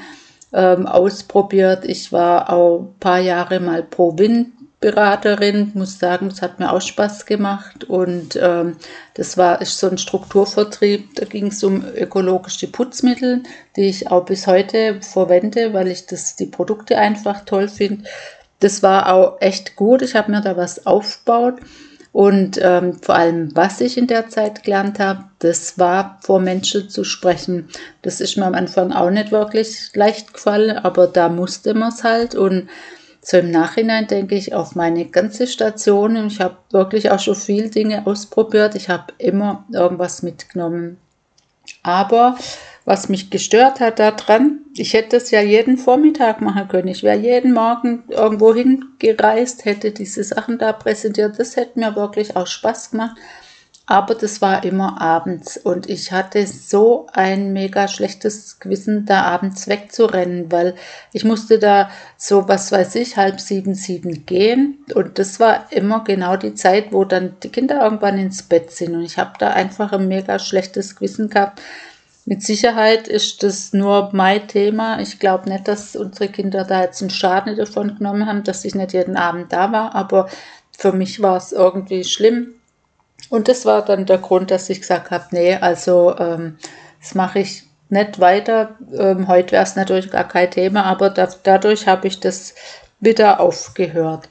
ähm, 0.53 0.88
ausprobiert. 0.88 1.86
Ich 1.86 2.12
war 2.12 2.51
auch 2.51 2.79
ein 2.79 3.00
paar 3.00 3.19
Jahre 3.19 3.60
mal 3.60 3.83
pro 3.83 4.17
Win 4.17 4.53
Beraterin, 4.81 5.71
muss 5.75 6.00
sagen, 6.00 6.27
es 6.27 6.41
hat 6.41 6.59
mir 6.59 6.73
auch 6.73 6.81
Spaß 6.81 7.27
gemacht. 7.27 7.83
Und 7.83 8.38
ähm, 8.41 8.77
das 9.13 9.38
war 9.38 9.61
ist 9.61 9.77
so 9.77 9.88
ein 9.88 10.00
Strukturvertrieb, 10.00 11.15
da 11.15 11.25
ging 11.25 11.47
es 11.47 11.63
um 11.63 11.85
ökologische 11.95 12.67
Putzmittel, 12.67 13.43
die 13.75 13.88
ich 13.89 14.09
auch 14.09 14.25
bis 14.25 14.47
heute 14.47 15.00
verwende, 15.01 15.73
weil 15.73 15.88
ich 15.88 16.07
das, 16.07 16.35
die 16.35 16.47
Produkte 16.47 16.97
einfach 16.97 17.45
toll 17.45 17.67
finde. 17.67 18.09
Das 18.59 18.81
war 18.81 19.13
auch 19.13 19.39
echt 19.39 19.75
gut, 19.75 20.01
ich 20.01 20.15
habe 20.15 20.31
mir 20.31 20.41
da 20.41 20.57
was 20.57 20.85
aufgebaut. 20.88 21.59
Und 22.11 22.59
ähm, 22.61 23.00
vor 23.01 23.15
allem, 23.15 23.55
was 23.55 23.79
ich 23.79 23.97
in 23.97 24.07
der 24.07 24.29
Zeit 24.29 24.63
gelernt 24.63 25.00
habe, 25.00 25.25
das 25.39 25.79
war 25.79 26.19
vor 26.21 26.39
Menschen 26.39 26.89
zu 26.89 27.03
sprechen. 27.03 27.69
Das 28.01 28.19
ist 28.19 28.35
mir 28.35 28.45
am 28.45 28.55
Anfang 28.55 28.91
auch 28.91 29.11
nicht 29.11 29.31
wirklich 29.31 29.91
leicht 29.93 30.33
gefallen, 30.33 30.77
aber 30.77 31.07
da 31.07 31.29
musste 31.29 31.73
man 31.73 31.89
es 31.89 32.03
halt. 32.03 32.35
Und 32.35 32.67
so 33.24 33.38
im 33.38 33.51
Nachhinein 33.51 34.08
denke 34.08 34.36
ich 34.36 34.54
auf 34.54 34.75
meine 34.75 35.06
ganze 35.06 35.46
Station. 35.46 36.28
Ich 36.28 36.40
habe 36.40 36.58
wirklich 36.72 37.12
auch 37.12 37.20
schon 37.20 37.36
viel 37.36 37.70
Dinge 37.70 38.08
ausprobiert. 38.08 38.75
Ich 38.75 38.90
habe 38.90 39.13
immer 39.20 39.63
irgendwas 39.72 40.24
mitgenommen. 40.24 40.98
Aber 41.84 42.36
was 42.84 43.10
mich 43.10 43.30
gestört 43.30 43.80
hat 43.80 44.00
daran, 44.00 44.62
ich 44.75 44.94
hätte 44.94 45.18
es 45.18 45.30
ja 45.30 45.42
jeden 45.42 45.78
Vormittag 45.78 46.42
machen 46.42 46.68
können. 46.68 46.88
Ich 46.88 47.04
wäre 47.04 47.18
jeden 47.18 47.54
Morgen 47.54 48.04
irgendwo 48.10 48.56
hingereist, 48.56 49.66
hätte 49.66 49.92
diese 49.92 50.24
Sachen 50.24 50.58
da 50.58 50.74
präsentiert. 50.74 51.38
Das 51.38 51.56
hätte 51.56 51.80
mir 51.80 51.96
wirklich 51.96 52.36
auch 52.36 52.48
Spaß 52.48 52.92
gemacht 52.92 53.18
aber 53.91 54.15
das 54.15 54.41
war 54.41 54.63
immer 54.63 55.01
abends 55.01 55.57
und 55.57 55.89
ich 55.89 56.13
hatte 56.13 56.48
so 56.48 57.07
ein 57.12 57.51
mega 57.51 57.89
schlechtes 57.89 58.57
Gewissen, 58.62 59.05
da 59.05 59.24
abends 59.24 59.67
wegzurennen, 59.67 60.50
weil 60.50 60.75
ich 61.12 61.25
musste 61.25 61.60
da 61.60 61.89
so, 62.15 62.48
was 62.48 62.71
weiß 62.71 62.95
ich, 62.95 63.17
halb 63.17 63.41
sieben, 63.41 63.75
sieben 63.75 64.25
gehen 64.25 64.86
und 64.95 65.19
das 65.19 65.41
war 65.41 65.69
immer 65.71 66.05
genau 66.05 66.38
die 66.38 66.55
Zeit, 66.55 66.93
wo 66.93 67.03
dann 67.03 67.36
die 67.43 67.50
Kinder 67.50 67.83
irgendwann 67.83 68.17
ins 68.17 68.43
Bett 68.43 68.71
sind 68.71 68.95
und 68.95 69.01
ich 69.01 69.17
habe 69.17 69.33
da 69.39 69.50
einfach 69.50 69.91
ein 69.91 70.07
mega 70.07 70.39
schlechtes 70.39 70.95
Gewissen 70.95 71.29
gehabt. 71.29 71.62
Mit 72.24 72.43
Sicherheit 72.43 73.10
ist 73.10 73.43
das 73.43 73.74
nur 73.74 74.12
mein 74.13 74.48
Thema. 74.48 75.01
Ich 75.01 75.19
glaube 75.19 75.50
nicht, 75.50 75.67
dass 75.67 75.98
unsere 75.98 76.29
Kinder 76.29 76.63
da 76.63 76.83
jetzt 76.83 77.01
einen 77.01 77.10
Schaden 77.10 77.57
davon 77.57 77.98
genommen 77.98 78.25
haben, 78.25 78.43
dass 78.43 78.63
ich 78.63 78.74
nicht 78.74 78.93
jeden 78.93 79.17
Abend 79.17 79.51
da 79.51 79.74
war, 79.74 79.95
aber 79.95 80.29
für 80.77 80.93
mich 80.93 81.21
war 81.21 81.36
es 81.36 81.51
irgendwie 81.51 82.05
schlimm 82.05 82.53
und 83.30 83.48
das 83.48 83.66
war 83.66 83.84
dann 83.84 84.06
der 84.06 84.18
Grund, 84.18 84.51
dass 84.51 84.70
ich 84.70 84.82
gesagt 84.82 85.12
habe, 85.12 85.25
nee, 85.32 85.56
also 85.56 86.16
ähm, 86.18 86.58
das 87.00 87.16
mache 87.16 87.40
ich 87.40 87.63
nicht 87.90 88.20
weiter. 88.20 88.75
Ähm, 88.98 89.28
heute 89.28 89.51
wäre 89.54 89.63
es 89.63 89.75
natürlich 89.75 90.10
gar 90.10 90.28
kein 90.28 90.50
Thema, 90.50 90.86
aber 90.86 91.10
da, 91.10 91.28
dadurch 91.44 91.88
habe 91.88 92.08
ich 92.08 92.20
das 92.20 92.56
wieder 93.00 93.40
aufgehört. 93.40 94.30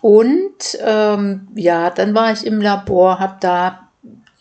Und 0.00 0.78
ähm, 0.84 1.48
ja, 1.54 1.90
dann 1.90 2.14
war 2.14 2.32
ich 2.32 2.46
im 2.46 2.60
Labor, 2.60 3.20
habe 3.20 3.36
da 3.40 3.83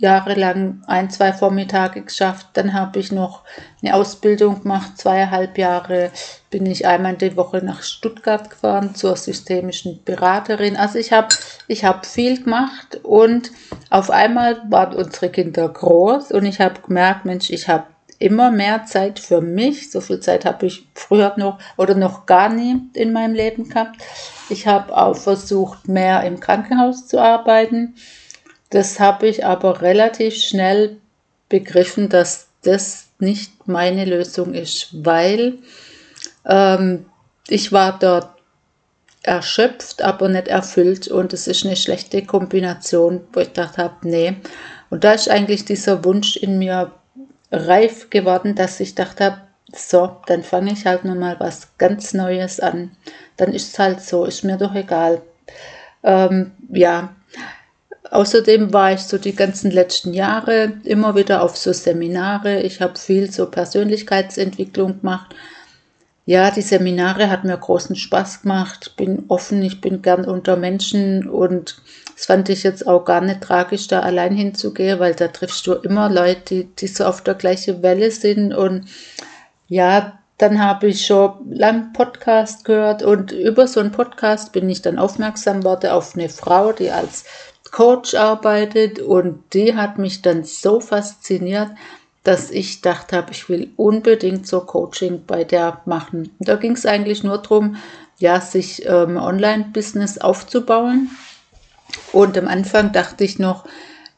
jahrelang 0.03 0.83
ein, 0.85 1.09
zwei 1.09 1.31
Vormittage 1.31 2.01
geschafft. 2.01 2.47
Dann 2.53 2.73
habe 2.73 2.99
ich 2.99 3.11
noch 3.11 3.41
eine 3.81 3.95
Ausbildung 3.95 4.61
gemacht, 4.61 4.97
zweieinhalb 4.97 5.57
Jahre 5.57 6.11
bin 6.49 6.65
ich 6.65 6.85
einmal 6.85 7.13
in 7.13 7.19
der 7.19 7.37
Woche 7.37 7.63
nach 7.63 7.81
Stuttgart 7.81 8.49
gefahren 8.49 8.95
zur 8.95 9.15
systemischen 9.15 10.03
Beraterin. 10.03 10.75
Also 10.75 10.99
ich 10.99 11.13
habe 11.13 11.29
ich 11.67 11.85
hab 11.85 12.05
viel 12.05 12.43
gemacht 12.43 12.99
und 13.01 13.51
auf 13.89 14.11
einmal 14.11 14.61
waren 14.69 14.93
unsere 14.93 15.29
Kinder 15.29 15.69
groß 15.69 16.31
und 16.33 16.45
ich 16.45 16.59
habe 16.59 16.81
gemerkt, 16.85 17.23
Mensch, 17.23 17.49
ich 17.49 17.69
habe 17.69 17.85
immer 18.19 18.51
mehr 18.51 18.85
Zeit 18.85 19.19
für 19.19 19.39
mich. 19.39 19.89
So 19.89 20.01
viel 20.01 20.19
Zeit 20.19 20.43
habe 20.43 20.65
ich 20.65 20.85
früher 20.95 21.33
noch 21.37 21.59
oder 21.77 21.95
noch 21.95 22.25
gar 22.25 22.49
nie 22.49 22.81
in 22.93 23.13
meinem 23.13 23.33
Leben 23.33 23.69
gehabt. 23.69 24.01
Ich 24.49 24.67
habe 24.67 24.95
auch 24.95 25.15
versucht, 25.15 25.87
mehr 25.87 26.23
im 26.23 26.41
Krankenhaus 26.41 27.07
zu 27.07 27.19
arbeiten 27.19 27.95
das 28.73 28.99
habe 28.99 29.27
ich 29.27 29.45
aber 29.45 29.81
relativ 29.81 30.35
schnell 30.35 30.97
begriffen, 31.47 32.09
dass 32.09 32.47
das 32.63 33.09
nicht 33.19 33.67
meine 33.67 34.05
Lösung 34.05 34.55
ist, 34.55 34.89
weil 34.91 35.59
ähm, 36.45 37.05
ich 37.47 37.71
war 37.71 37.99
dort 37.99 38.29
erschöpft, 39.21 40.01
aber 40.01 40.27
nicht 40.27 40.47
erfüllt 40.47 41.07
und 41.07 41.33
es 41.33 41.47
ist 41.47 41.65
eine 41.65 41.75
schlechte 41.75 42.25
Kombination, 42.25 43.21
wo 43.31 43.41
ich 43.41 43.49
gedacht 43.49 43.77
habe, 43.77 43.95
nee. 44.01 44.37
Und 44.89 45.03
da 45.03 45.13
ist 45.13 45.29
eigentlich 45.29 45.65
dieser 45.65 46.03
Wunsch 46.03 46.35
in 46.35 46.57
mir 46.57 46.91
reif 47.51 48.09
geworden, 48.09 48.55
dass 48.55 48.79
ich 48.79 48.95
dachte 48.95 49.25
habe, 49.25 49.41
so, 49.75 50.17
dann 50.25 50.41
fange 50.41 50.73
ich 50.73 50.85
halt 50.87 51.05
nochmal 51.05 51.39
was 51.39 51.77
ganz 51.77 52.13
Neues 52.13 52.59
an. 52.59 52.91
Dann 53.37 53.53
ist 53.53 53.73
es 53.73 53.79
halt 53.79 54.01
so, 54.01 54.25
ist 54.25 54.43
mir 54.43 54.57
doch 54.57 54.73
egal. 54.73 55.21
Ähm, 56.03 56.51
ja, 56.69 57.15
Außerdem 58.13 58.73
war 58.73 58.93
ich 58.93 58.99
so 59.01 59.17
die 59.17 59.35
ganzen 59.35 59.71
letzten 59.71 60.13
Jahre 60.13 60.73
immer 60.83 61.15
wieder 61.15 61.41
auf 61.41 61.57
so 61.57 61.73
Seminare. 61.73 62.61
Ich 62.61 62.79
habe 62.79 62.99
viel 62.99 63.31
so 63.31 63.47
Persönlichkeitsentwicklung 63.47 64.99
gemacht. 64.99 65.33
Ja, 66.27 66.51
die 66.51 66.61
Seminare 66.61 67.31
hat 67.31 67.43
mir 67.43 67.57
großen 67.57 67.95
Spaß 67.95 68.43
gemacht. 68.43 68.93
Bin 68.97 69.23
offen, 69.29 69.63
ich 69.63 69.81
bin 69.81 70.03
gern 70.03 70.25
unter 70.25 70.57
Menschen 70.57 71.27
und 71.27 71.81
das 72.15 72.27
fand 72.27 72.49
ich 72.49 72.61
jetzt 72.61 72.85
auch 72.85 73.03
gar 73.03 73.19
nicht 73.19 73.41
tragisch, 73.41 73.87
da 73.87 74.01
allein 74.01 74.35
hinzugehen, 74.35 74.99
weil 74.99 75.15
da 75.15 75.29
triffst 75.29 75.65
du 75.65 75.73
immer 75.73 76.07
Leute, 76.07 76.41
die, 76.49 76.63
die 76.65 76.87
so 76.87 77.05
auf 77.05 77.23
der 77.23 77.33
gleichen 77.33 77.81
Welle 77.81 78.11
sind 78.11 78.53
und 78.53 78.85
ja, 79.67 80.19
dann 80.37 80.63
habe 80.63 80.87
ich 80.87 81.05
schon 81.05 81.33
lang 81.49 81.93
Podcast 81.93 82.63
gehört 82.63 83.01
und 83.01 83.31
über 83.31 83.67
so 83.67 83.79
einen 83.79 83.91
Podcast 83.91 84.51
bin 84.51 84.69
ich 84.69 84.83
dann 84.83 84.99
aufmerksam 84.99 85.63
worden 85.63 85.89
auf 85.89 86.15
eine 86.15 86.29
Frau, 86.29 86.73
die 86.73 86.91
als 86.91 87.25
Coach 87.73 88.13
arbeitet 88.13 88.99
und 88.99 89.51
die 89.55 89.75
hat 89.75 89.97
mich 89.97 90.21
dann 90.21 90.43
so 90.43 90.79
fasziniert, 90.79 91.71
dass 92.23 92.51
ich 92.51 92.81
dachte 92.81 93.17
habe, 93.17 93.31
ich 93.31 93.49
will 93.49 93.71
unbedingt 93.77 94.45
so 94.45 94.61
Coaching 94.61 95.25
bei 95.25 95.43
der 95.43 95.81
machen. 95.85 96.29
Da 96.37 96.55
ging 96.55 96.73
es 96.73 96.85
eigentlich 96.85 97.23
nur 97.23 97.39
darum, 97.39 97.77
ja, 98.19 98.39
sich 98.39 98.85
ähm, 98.85 99.17
Online-Business 99.17 100.19
aufzubauen. 100.19 101.09
Und 102.11 102.37
am 102.37 102.47
Anfang 102.47 102.91
dachte 102.91 103.23
ich 103.23 103.39
noch, 103.39 103.65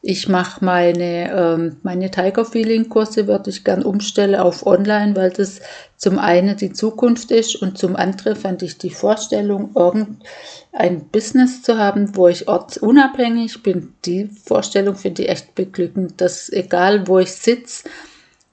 ich 0.02 0.28
mache 0.28 0.64
meine, 0.64 1.32
ähm, 1.32 1.76
meine 1.82 2.10
Tiger 2.10 2.44
Feeling 2.44 2.88
Kurse, 2.88 3.26
würde 3.26 3.50
ich 3.50 3.64
gern 3.64 3.82
umstellen 3.82 4.36
auf 4.36 4.66
Online, 4.66 5.16
weil 5.16 5.30
das 5.30 5.60
zum 5.96 6.18
einen 6.18 6.56
die 6.56 6.72
Zukunft 6.72 7.30
ist 7.30 7.56
und 7.56 7.78
zum 7.78 7.96
anderen 7.96 8.36
fand 8.36 8.62
ich 8.62 8.78
die 8.78 8.90
Vorstellung, 8.90 9.70
irgendein 9.74 11.08
Business 11.10 11.62
zu 11.62 11.78
haben, 11.78 12.16
wo 12.16 12.28
ich 12.28 12.46
ortsunabhängig 12.46 13.62
bin. 13.62 13.94
Die 14.04 14.26
Vorstellung 14.44 14.94
finde 14.94 15.22
ich 15.22 15.28
echt 15.28 15.54
beglückend, 15.54 16.20
dass 16.20 16.52
egal 16.52 17.08
wo 17.08 17.18
ich 17.18 17.32
sitze 17.32 17.88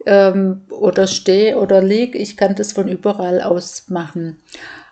ähm, 0.06 0.62
oder 0.70 1.08
stehe 1.08 1.58
oder 1.60 1.82
liege, 1.82 2.18
ich 2.18 2.36
kann 2.38 2.56
das 2.56 2.74
von 2.74 2.88
überall 2.88 3.42
aus 3.42 3.90
machen. 3.90 4.40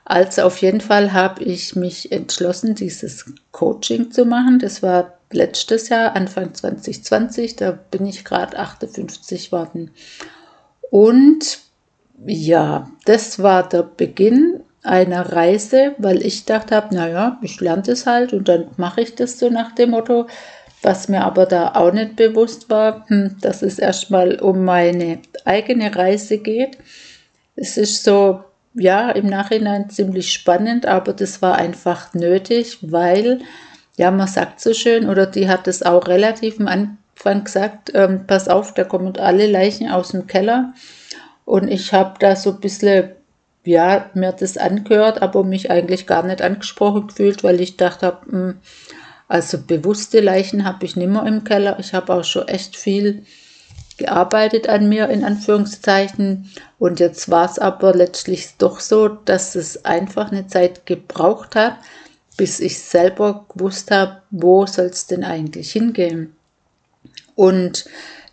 Also 0.05 0.43
auf 0.43 0.57
jeden 0.57 0.81
Fall 0.81 1.13
habe 1.13 1.43
ich 1.43 1.75
mich 1.75 2.11
entschlossen, 2.11 2.75
dieses 2.75 3.25
Coaching 3.51 4.11
zu 4.11 4.25
machen. 4.25 4.59
Das 4.59 4.83
war 4.83 5.17
letztes 5.33 5.89
Jahr, 5.89 6.15
Anfang 6.15 6.53
2020, 6.53 7.55
da 7.55 7.71
bin 7.71 8.05
ich 8.05 8.23
gerade 8.23 8.57
58 8.57 9.51
worden. 9.51 9.91
Und 10.89 11.59
ja, 12.25 12.89
das 13.05 13.41
war 13.41 13.67
der 13.67 13.83
Beginn 13.83 14.61
einer 14.83 15.31
Reise, 15.31 15.95
weil 15.97 16.25
ich 16.25 16.45
dachte 16.45 16.75
habe, 16.75 16.93
naja, 16.93 17.37
ich 17.41 17.59
lerne 17.59 17.83
das 17.83 18.05
halt 18.05 18.33
und 18.33 18.47
dann 18.47 18.67
mache 18.77 19.01
ich 19.01 19.15
das 19.15 19.39
so 19.39 19.49
nach 19.49 19.73
dem 19.73 19.91
Motto. 19.91 20.27
Was 20.83 21.07
mir 21.07 21.23
aber 21.23 21.45
da 21.45 21.75
auch 21.75 21.93
nicht 21.93 22.15
bewusst 22.15 22.69
war, 22.69 23.05
hm, 23.07 23.37
dass 23.41 23.61
es 23.61 23.77
erstmal 23.77 24.39
um 24.39 24.65
meine 24.65 25.19
eigene 25.45 25.95
Reise 25.95 26.39
geht. 26.39 26.77
Es 27.55 27.77
ist 27.77 28.03
so, 28.03 28.43
ja, 28.73 29.11
im 29.11 29.27
Nachhinein 29.27 29.91
ziemlich 29.91 30.33
spannend, 30.33 30.87
aber 30.87 31.13
das 31.13 31.41
war 31.43 31.55
einfach 31.55 32.13
nötig, 32.15 32.79
weil 32.81 33.41
ja, 34.01 34.09
man 34.09 34.27
sagt 34.27 34.59
so 34.59 34.73
schön, 34.73 35.07
oder 35.07 35.27
die 35.27 35.47
hat 35.47 35.67
es 35.67 35.83
auch 35.83 36.07
relativ 36.07 36.59
am 36.59 36.67
Anfang 36.67 37.43
gesagt, 37.43 37.91
ähm, 37.93 38.25
pass 38.25 38.47
auf, 38.47 38.73
da 38.73 38.83
kommen 38.83 39.15
alle 39.17 39.45
Leichen 39.45 39.91
aus 39.91 40.09
dem 40.09 40.25
Keller. 40.25 40.73
Und 41.45 41.67
ich 41.67 41.93
habe 41.93 42.15
da 42.17 42.35
so 42.35 42.49
ein 42.49 42.59
bisschen, 42.61 43.11
ja, 43.63 44.09
mir 44.15 44.31
das 44.31 44.57
angehört, 44.57 45.21
aber 45.21 45.43
mich 45.43 45.69
eigentlich 45.69 46.07
gar 46.07 46.23
nicht 46.23 46.41
angesprochen 46.41 47.05
gefühlt, 47.09 47.43
weil 47.43 47.61
ich 47.61 47.77
dachte, 47.77 48.07
hab, 48.07 48.25
hm, 48.25 48.55
also 49.27 49.59
bewusste 49.59 50.19
Leichen 50.19 50.65
habe 50.65 50.83
ich 50.83 50.95
nimmer 50.95 51.27
im 51.27 51.43
Keller. 51.43 51.77
Ich 51.77 51.93
habe 51.93 52.11
auch 52.11 52.23
schon 52.23 52.47
echt 52.47 52.75
viel 52.75 53.23
gearbeitet 53.99 54.67
an 54.67 54.89
mir, 54.89 55.09
in 55.09 55.23
Anführungszeichen. 55.23 56.49
Und 56.79 56.99
jetzt 56.99 57.29
war 57.29 57.45
es 57.45 57.59
aber 57.59 57.93
letztlich 57.93 58.57
doch 58.57 58.79
so, 58.79 59.09
dass 59.09 59.53
es 59.53 59.85
einfach 59.85 60.31
eine 60.31 60.47
Zeit 60.47 60.87
gebraucht 60.87 61.55
hat, 61.55 61.77
bis 62.37 62.59
ich 62.59 62.79
selber 62.79 63.45
gewusst 63.53 63.91
habe, 63.91 64.21
wo 64.31 64.65
soll 64.65 64.85
es 64.85 65.07
denn 65.07 65.23
eigentlich 65.23 65.71
hingehen. 65.71 66.35
Und 67.35 67.85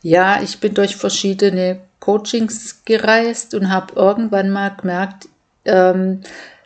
ja, 0.02 0.42
ich 0.42 0.60
bin 0.60 0.74
durch 0.74 0.96
verschiedene 0.96 1.80
Coachings 2.00 2.84
gereist 2.84 3.54
und 3.54 3.70
habe 3.70 3.94
irgendwann 3.94 4.50
mal 4.50 4.70
gemerkt, 4.70 5.28
ähm, 5.64 6.22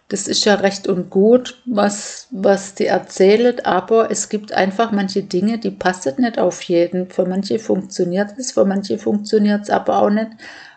das 0.09 0.29
ist 0.29 0.45
ja 0.45 0.57
recht 0.57 0.89
und 0.89 1.09
gut, 1.09 1.63
was, 1.65 2.29
was 2.31 2.75
die 2.75 2.85
erzählt, 2.85 3.65
aber 3.65 4.11
es 4.11 4.29
gibt 4.29 4.53
einfach 4.53 4.93
manche 4.93 5.23
Dinge, 5.23 5.57
die 5.59 5.71
passen 5.71 6.15
nicht 6.19 6.39
auf 6.39 6.61
jeden. 6.65 7.09
Für 7.09 7.25
manche 7.25 7.59
funktioniert 7.59 8.35
es, 8.37 8.53
für 8.53 8.67
manche 8.67 8.99
funktioniert 8.99 9.63
es 9.63 9.71
aber 9.71 10.03
auch 10.03 10.11
nicht. 10.11 10.33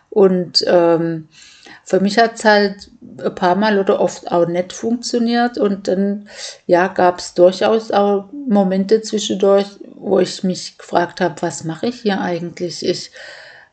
Und 0.08 0.64
ähm, 0.66 1.28
für 1.86 2.00
mich 2.00 2.18
hat 2.18 2.34
es 2.34 2.44
halt 2.44 2.90
ein 3.24 3.34
paar 3.36 3.54
Mal 3.54 3.78
oder 3.78 4.00
oft 4.00 4.30
auch 4.32 4.46
nicht 4.48 4.72
funktioniert. 4.72 5.56
Und 5.56 5.86
dann 5.86 6.28
ja, 6.66 6.88
gab 6.88 7.20
es 7.20 7.34
durchaus 7.34 7.92
auch 7.92 8.28
Momente 8.32 9.02
zwischendurch, 9.02 9.66
wo 9.94 10.18
ich 10.18 10.42
mich 10.42 10.76
gefragt 10.78 11.20
habe, 11.20 11.40
was 11.42 11.62
mache 11.62 11.86
ich 11.86 12.00
hier 12.00 12.20
eigentlich? 12.20 12.84
Ich, 12.84 13.12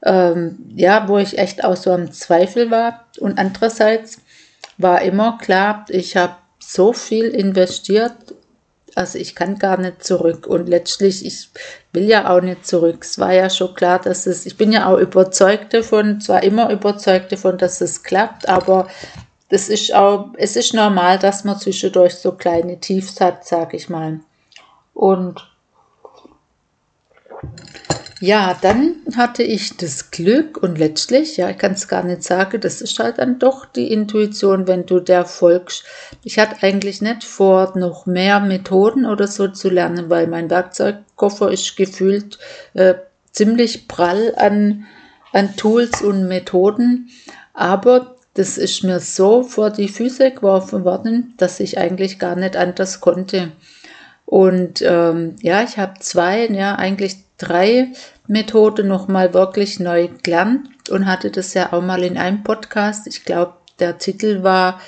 ähm, 0.03 0.60
ja, 0.75 1.08
wo 1.08 1.17
ich 1.17 1.39
echt 1.39 1.63
auch 1.63 1.75
so 1.75 1.91
am 1.91 2.12
Zweifel 2.12 2.70
war. 2.70 3.08
Und 3.20 3.39
andererseits 3.39 4.22
war 4.77 5.01
immer 5.01 5.39
klar, 5.39 5.86
ich 5.89 6.15
habe 6.15 6.36
so 6.60 6.93
viel 6.93 7.25
investiert, 7.25 8.13
also 8.96 9.18
ich 9.18 9.36
kann 9.36 9.58
gar 9.58 9.78
nicht 9.78 10.04
zurück 10.04 10.48
und 10.48 10.68
letztlich, 10.68 11.26
ich 11.26 11.50
will 11.94 12.04
ja 12.04 12.30
auch 12.30 12.42
nicht 12.42 12.66
zurück. 12.66 13.04
Es 13.04 13.18
war 13.20 13.34
ja 13.34 13.50
schon 13.50 13.74
klar, 13.74 14.00
dass 14.00 14.28
es, 14.28 14.46
ich 14.46 14.58
bin 14.58 14.72
ja 14.72 14.88
auch 14.88 14.98
überzeugt 14.98 15.74
davon, 15.74 16.22
zwar 16.22 16.44
immer 16.44 16.70
überzeugt 16.72 17.32
davon, 17.32 17.58
dass 17.58 17.82
es 17.82 18.04
klappt, 18.04 18.48
aber 18.48 18.88
das 19.50 19.70
ist 19.70 19.94
auch, 19.94 20.30
es 20.38 20.56
ist 20.56 20.74
normal, 20.74 21.20
dass 21.20 21.44
man 21.44 21.60
zwischendurch 21.60 22.16
so 22.16 22.32
kleine 22.32 22.80
Tiefs 22.80 23.22
hat, 23.22 23.46
sag 23.46 23.74
ich 23.74 23.90
mal. 23.90 24.20
Und 24.94 25.48
ja, 28.24 28.58
dann 28.62 28.96
hatte 29.18 29.44
ich 29.44 29.75
das 29.75 30.10
Glück 30.10 30.58
und 30.58 30.77
letztlich, 30.77 31.36
ja, 31.36 31.50
ich 31.50 31.58
kann 31.58 31.74
es 31.74 31.89
gar 31.89 32.03
nicht 32.03 32.24
sagen, 32.24 32.62
das 32.62 32.80
ist 32.82 32.98
halt 32.98 33.18
dann 33.18 33.38
doch 33.38 33.65
die 33.65 33.92
Intuition, 33.92 34.65
wenn 34.65 34.86
du 34.86 35.01
der 35.01 35.25
folgst. 35.25 35.84
Ich 36.24 36.39
hatte 36.39 36.63
eigentlich 36.63 37.01
nicht 37.01 37.25
vor, 37.25 37.77
noch 37.77 38.06
mehr 38.06 38.39
Methoden 38.39 39.06
oder 39.06 39.27
so 39.27 39.50
zu 39.50 39.70
lernen, 39.70 40.10
weil 40.10 40.27
mein 40.27 40.50
Werkzeugkoffer 40.50 41.51
ist 41.51 41.75
gefühlt 41.75 42.39
äh, 42.75 42.94
ziemlich 43.34 43.89
prall 43.89 44.34
an, 44.38 44.86
an 45.34 45.58
Tools 45.58 46.01
und 46.01 46.30
Methoden. 46.30 47.10
Aber 47.53 48.15
das 48.36 48.58
ist 48.58 48.86
mir 48.86 49.01
so 49.01 49.44
vor 49.44 49.70
die 49.70 49.89
Füße 49.89 50.32
geworfen 50.32 50.86
worden, 50.86 51.34
dass 51.36 51.60
ich 51.60 51.77
eigentlich 51.77 52.20
gar 52.20 52.38
nicht 52.38 52.56
anders 52.56 53.01
konnte. 53.01 53.51
Und 54.25 54.82
ähm, 54.82 55.36
ja, 55.42 55.62
ich 55.62 55.77
habe 55.77 56.00
zwei, 56.00 56.48
ja, 56.48 56.75
eigentlich 56.75 57.18
drei 57.38 57.92
Methode 58.27 58.84
nochmal 58.84 59.34
wirklich 59.34 59.80
neu 59.80 60.10
gelernt 60.24 60.89
und 60.89 61.06
hatte 61.06 61.32
das 61.32 61.53
ja 61.53 61.74
auch 61.74 61.82
mal 61.82 62.03
in 62.03 62.18
einem 62.18 62.44
Podcast. 62.44 63.08
Ich 63.08 63.25
glaube, 63.25 63.53
der 63.80 63.98
Titel 63.98 64.44
war 64.44 64.80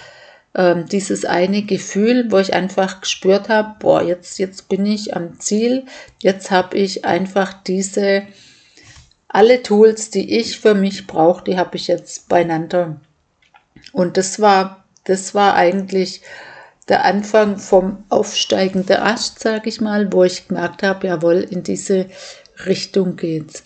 ähm, 0.56 0.86
dieses 0.86 1.26
eine 1.26 1.64
Gefühl, 1.64 2.32
wo 2.32 2.38
ich 2.38 2.54
einfach 2.54 3.02
gespürt 3.02 3.50
habe, 3.50 3.76
boah, 3.80 4.02
jetzt, 4.02 4.40
jetzt 4.40 4.70
bin 4.70 4.86
ich 4.86 5.16
am 5.16 5.40
Ziel, 5.40 5.86
jetzt 6.22 6.50
habe 6.50 6.78
ich 6.78 7.04
einfach 7.04 7.54
diese, 7.64 8.24
alle 9.28 9.62
Tools, 9.62 10.12
die 10.12 10.38
ich 10.38 10.60
für 10.60 10.74
mich 10.74 11.08
brauche, 11.08 11.44
die 11.44 11.58
habe 11.58 11.76
ich 11.76 11.88
jetzt 11.88 12.30
beieinander. 12.30 13.02
Und 13.92 14.16
das 14.16 14.40
war, 14.40 14.86
das 15.04 15.36
war 15.36 15.56
eigentlich 15.56 16.22
der 16.88 17.04
Anfang 17.04 17.58
vom 17.58 18.04
Aufsteigen 18.10 18.86
der 18.86 19.06
Ast, 19.06 19.40
sage 19.40 19.68
ich 19.70 19.82
mal, 19.82 20.14
wo 20.14 20.24
ich 20.24 20.48
gemerkt 20.48 20.84
habe, 20.84 21.08
jawohl, 21.08 21.46
in 21.50 21.64
diese 21.64 22.06
Richtung 22.66 23.16
geht. 23.16 23.64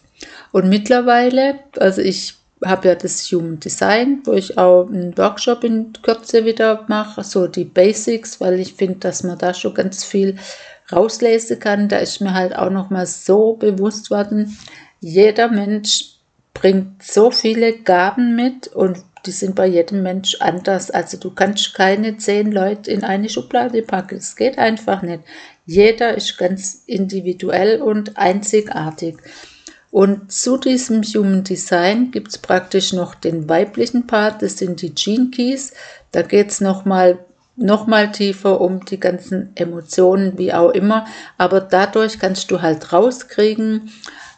Und 0.52 0.70
mittlerweile, 0.70 1.60
also 1.78 2.02
ich 2.02 2.36
habe 2.64 2.90
ja 2.90 2.96
das 2.96 3.24
Human 3.32 3.60
Design, 3.60 4.20
wo 4.26 4.34
ich 4.34 4.58
auch 4.58 4.88
einen 4.88 5.18
Workshop 5.18 5.64
in 5.64 5.94
Kürze 6.02 6.46
wieder 6.46 6.86
mache, 6.88 7.24
so 7.24 7.48
die 7.48 7.66
Basics, 7.66 8.42
weil 8.42 8.60
ich 8.60 8.74
finde, 8.74 9.00
dass 9.00 9.24
man 9.24 9.38
da 9.38 9.54
schon 9.54 9.74
ganz 9.74 10.04
viel 10.04 10.36
rauslesen 10.92 11.60
kann. 11.60 11.88
Da 11.88 11.98
ist 12.00 12.20
mir 12.20 12.34
halt 12.34 12.56
auch 12.56 12.70
noch 12.70 12.90
mal 12.90 13.06
so 13.06 13.54
bewusst 13.54 14.12
worden, 14.12 14.58
jeder 15.00 15.48
Mensch 15.50 16.16
bringt 16.54 17.02
so 17.04 17.32
viele 17.32 17.74
Gaben 17.74 18.36
mit 18.36 18.68
und 18.68 19.00
die 19.26 19.32
sind 19.32 19.56
bei 19.56 19.68
jedem 19.68 20.04
Mensch 20.04 20.38
anders. 20.40 20.92
Also 20.92 21.18
du 21.18 21.32
kannst 21.32 21.74
keine 21.74 22.18
zehn 22.18 22.52
Leute 22.52 22.92
in 22.92 23.04
eine 23.04 23.30
Schublade 23.30 23.82
packen. 23.82 24.18
Es 24.18 24.36
geht 24.36 24.58
einfach 24.58 25.02
nicht. 25.02 25.24
Jeder 25.70 26.18
ist 26.18 26.40
ganz 26.40 26.82
individuell 26.88 27.80
und 27.80 28.18
einzigartig. 28.18 29.18
Und 29.92 30.32
zu 30.32 30.58
diesem 30.58 31.04
Human 31.04 31.44
Design 31.44 32.10
gibt 32.10 32.30
es 32.30 32.40
praktisch 32.40 32.92
noch 32.92 33.14
den 33.14 33.48
weiblichen 33.48 34.08
Part, 34.08 34.42
das 34.42 34.58
sind 34.58 34.82
die 34.82 34.96
Gene 34.96 35.30
Keys. 35.30 35.74
Da 36.12 36.24
geht 36.24 36.50
es 36.50 36.60
nochmal 36.60 37.20
noch 37.56 37.86
mal 37.86 38.12
tiefer 38.12 38.60
um 38.60 38.84
die 38.84 39.00
ganzen 39.00 39.52
Emotionen, 39.54 40.40
wie 40.40 40.54
auch 40.54 40.72
immer. 40.72 41.06
Aber 41.38 41.62
dadurch 41.62 42.18
kannst 42.18 42.50
du 42.50 42.64
halt 42.64 42.92
rauskriegen, 42.92 43.92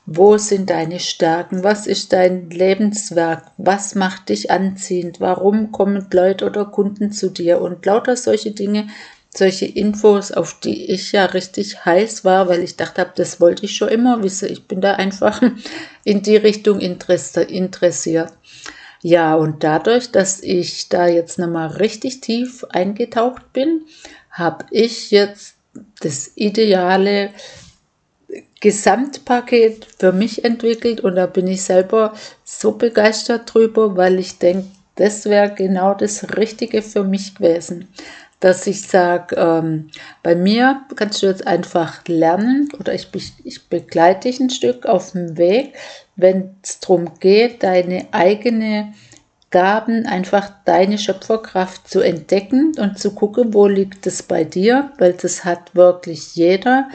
wo 0.06 0.38
sind 0.38 0.70
deine 0.70 1.00
Stärken? 1.00 1.64
Was 1.64 1.88
ist 1.88 2.12
dein 2.12 2.50
Lebenswerk? 2.50 3.52
Was 3.56 3.96
macht 3.96 4.28
dich 4.28 4.52
anziehend? 4.52 5.22
Warum 5.22 5.72
kommen 5.72 6.08
Leute 6.12 6.46
oder 6.46 6.66
Kunden 6.66 7.14
zu 7.14 7.30
dir? 7.30 7.62
Und 7.62 7.86
lauter 7.86 8.18
solche 8.18 8.52
Dinge, 8.52 8.88
solche 9.34 9.66
Infos, 9.66 10.32
auf 10.32 10.60
die 10.60 10.92
ich 10.92 11.14
ja 11.14 11.26
richtig 11.26 11.86
heiß 11.86 12.26
war, 12.26 12.50
weil 12.50 12.62
ich 12.64 12.76
dachte 12.76 13.02
habe, 13.02 13.12
das 13.16 13.40
wollte 13.40 13.66
ich 13.66 13.76
schon 13.76 13.88
immer 13.88 14.24
wissen. 14.24 14.50
Ich 14.52 14.68
bin 14.68 14.82
da 14.82 14.96
einfach 14.96 15.42
in 16.04 16.22
die 16.22 16.38
Richtung 16.38 16.80
interessiert. 16.80 18.34
Ja, 19.04 19.36
und 19.36 19.64
dadurch, 19.64 20.12
dass 20.12 20.42
ich 20.44 20.90
da 20.90 21.08
jetzt 21.08 21.40
nochmal 21.40 21.70
richtig 21.70 22.22
tief 22.22 22.64
eingetaucht 22.70 23.52
bin, 23.54 23.82
habe 24.30 24.66
ich 24.70 25.12
jetzt 25.12 25.56
das 26.02 26.32
ideale 26.36 27.32
Gesamtpaket 28.60 29.88
für 29.98 30.12
mich 30.12 30.46
entwickelt 30.46 31.02
und 31.02 31.16
da 31.16 31.26
bin 31.26 31.48
ich 31.48 31.64
selber 31.64 32.14
so 32.44 32.74
begeistert 32.74 33.52
drüber, 33.54 33.98
weil 33.98 34.20
ich 34.20 34.38
denke, 34.38 34.68
das 34.96 35.26
wäre 35.26 35.54
genau 35.56 35.96
das 35.96 36.38
Richtige 36.38 36.84
für 36.84 37.04
mich 37.04 37.34
gewesen. 37.34 37.88
Dass 38.42 38.68
ich 38.68 38.82
sage, 38.82 39.36
ähm, 39.38 39.90
bei 40.24 40.36
mir 40.36 40.82
kannst 40.96 41.22
du 41.22 41.28
jetzt 41.28 41.48
einfach 41.48 42.02
lernen 42.08 42.68
oder 42.78 42.94
ich, 42.94 43.08
ich 43.44 43.70
begleite 43.70 44.28
dich 44.28 44.40
ein 44.40 44.50
Stück 44.50 44.86
auf 44.86 45.14
dem 45.14 45.38
Weg, 45.38 45.76
wenn 46.18 46.56
es 46.62 46.80
darum 46.80 47.20
geht, 47.20 47.64
deine 47.64 48.08
eigene 48.12 48.94
Gaben, 49.52 50.06
einfach 50.06 50.52
deine 50.66 50.98
Schöpferkraft 50.98 51.88
zu 51.88 52.02
entdecken 52.02 52.74
und 52.78 52.98
zu 52.98 53.14
gucken, 53.14 53.54
wo 53.54 53.68
liegt 53.68 54.08
es 54.08 54.24
bei 54.24 54.44
dir, 54.44 54.92
weil 54.98 55.14
das 55.14 55.46
hat 55.46 55.76
wirklich 55.76 56.36
jeder. 56.36 56.90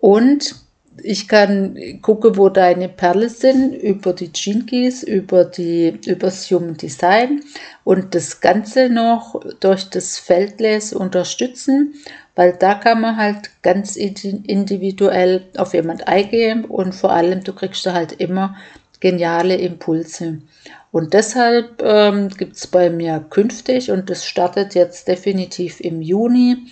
Und 0.00 0.54
ich 1.02 1.28
kann 1.28 1.78
gucken, 2.02 2.36
wo 2.36 2.48
deine 2.48 2.88
Perle 2.88 3.28
sind, 3.28 3.74
über 3.74 4.12
die 4.12 4.30
Jinkies, 4.34 5.02
über 5.02 5.44
die, 5.44 5.98
übers 6.06 6.50
Human 6.50 6.76
Design 6.76 7.42
und 7.84 8.14
das 8.14 8.40
Ganze 8.40 8.88
noch 8.88 9.40
durch 9.60 9.88
das 9.88 10.18
Feldless 10.18 10.92
unterstützen, 10.92 11.94
weil 12.34 12.54
da 12.58 12.74
kann 12.74 13.00
man 13.00 13.16
halt 13.16 13.50
ganz 13.62 13.96
individuell 13.96 15.46
auf 15.56 15.74
jemand 15.74 16.08
eingehen 16.08 16.64
und 16.64 16.94
vor 16.94 17.12
allem, 17.12 17.42
du 17.42 17.52
kriegst 17.52 17.84
da 17.86 17.92
halt 17.92 18.12
immer 18.12 18.56
geniale 19.00 19.56
Impulse. 19.56 20.38
Und 20.92 21.14
deshalb 21.14 21.82
ähm, 21.82 22.28
gibt 22.28 22.56
es 22.56 22.66
bei 22.66 22.90
mir 22.90 23.24
künftig, 23.30 23.90
und 23.90 24.10
das 24.10 24.26
startet 24.26 24.74
jetzt 24.74 25.08
definitiv 25.08 25.80
im 25.80 26.02
Juni, 26.02 26.68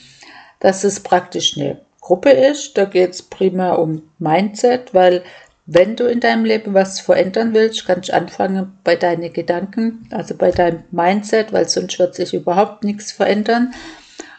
dass 0.60 0.84
es 0.84 1.00
praktisch 1.00 1.56
eine 1.56 1.80
Gruppe 2.10 2.30
ist. 2.30 2.76
Da 2.76 2.86
geht 2.86 3.10
es 3.10 3.22
primär 3.22 3.78
um 3.78 4.02
Mindset, 4.18 4.92
weil 4.94 5.22
wenn 5.66 5.94
du 5.94 6.06
in 6.06 6.18
deinem 6.18 6.44
Leben 6.44 6.74
was 6.74 6.98
verändern 6.98 7.54
willst, 7.54 7.86
kannst 7.86 8.08
du 8.08 8.14
anfangen 8.14 8.72
bei 8.82 8.96
deinen 8.96 9.32
Gedanken, 9.32 10.08
also 10.10 10.34
bei 10.34 10.50
deinem 10.50 10.82
Mindset, 10.90 11.52
weil 11.52 11.68
sonst 11.68 12.00
wird 12.00 12.16
sich 12.16 12.34
überhaupt 12.34 12.82
nichts 12.82 13.12
verändern. 13.12 13.74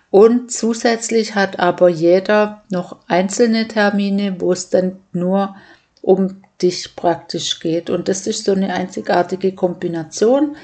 Und 0.10 0.52
zusätzlich 0.52 1.36
hat 1.36 1.60
aber 1.60 1.88
jeder 1.88 2.62
noch 2.70 2.98
einzelne 3.08 3.70
Termine, 3.70 4.36
wo 4.40 4.52
es 4.52 4.70
dann 4.70 4.98
nur 5.14 5.56
um 6.02 6.44
dich 6.62 6.98
praktisch 6.98 7.62
geht. 7.62 7.90
Und 7.90 8.10
das 8.10 8.28
ist 8.28 8.44
so 8.44 8.52
eine 8.52 8.74
einzigartige 8.74 9.54
Kombination, 9.54 10.58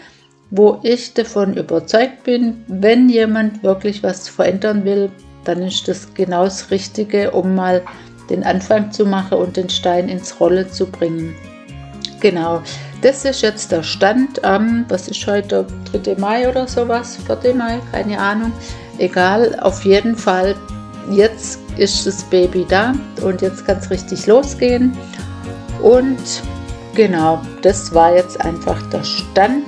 wo 0.49 0.79
ich 0.83 1.13
davon 1.13 1.55
überzeugt 1.55 2.25
bin, 2.25 2.65
wenn 2.67 3.07
jemand 3.07 3.63
wirklich 3.63 4.03
was 4.03 4.27
verändern 4.27 4.83
will, 4.83 5.09
dann 5.47 5.62
ist 5.62 5.88
das 5.88 6.13
genau 6.13 6.43
das 6.43 6.69
Richtige, 6.71 7.31
um 7.31 7.55
mal 7.55 7.83
den 8.29 8.43
Anfang 8.43 8.91
zu 8.91 9.05
machen 9.05 9.38
und 9.38 9.55
den 9.55 9.69
Stein 9.69 10.10
ins 10.10 10.39
Rolle 10.39 10.69
zu 10.69 10.86
bringen. 10.86 11.33
Genau, 12.19 12.62
das 13.01 13.25
ist 13.25 13.41
jetzt 13.41 13.71
der 13.71 13.83
Stand 13.83 14.43
am, 14.43 14.86
was 14.89 15.07
ist 15.07 15.25
heute, 15.27 15.65
3. 16.03 16.15
Mai 16.17 16.49
oder 16.49 16.67
sowas, 16.67 17.17
4. 17.25 17.53
Mai, 17.53 17.79
keine 17.91 18.19
Ahnung. 18.19 18.51
egal, 18.97 19.57
auf 19.62 19.86
jeden 19.86 20.15
Fall, 20.15 20.55
jetzt 21.12 21.60
ist 21.77 22.07
das 22.07 22.23
Baby 22.23 22.65
da 22.67 22.93
und 23.21 23.41
jetzt 23.41 23.65
kann 23.65 23.77
es 23.77 23.89
richtig 23.89 24.25
losgehen. 24.25 24.97
Und 25.81 26.17
genau, 26.95 27.39
das 27.62 27.93
war 27.93 28.15
jetzt 28.15 28.41
einfach 28.41 28.81
der 28.89 29.03
Stand 29.03 29.65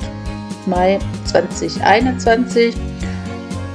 Mai 0.65 1.00
2021. 1.26 2.76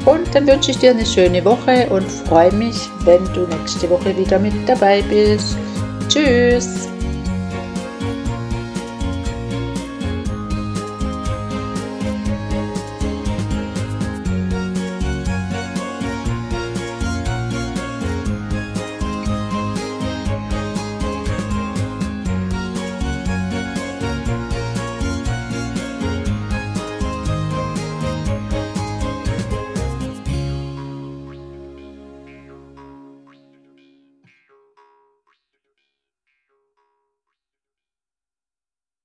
Und 0.04 0.34
dann 0.34 0.46
wünsche 0.46 0.70
ich 0.70 0.78
dir 0.78 0.90
eine 0.90 1.06
schöne 1.06 1.44
Woche 1.44 1.88
und 1.90 2.06
freue 2.10 2.52
mich, 2.52 2.90
wenn 3.04 3.24
du 3.32 3.46
nächste 3.46 3.88
Woche 3.88 4.16
wieder 4.16 4.38
mit 4.38 4.54
dabei 4.68 5.02
bist. 5.02 5.56
Tschüss! 6.08 6.93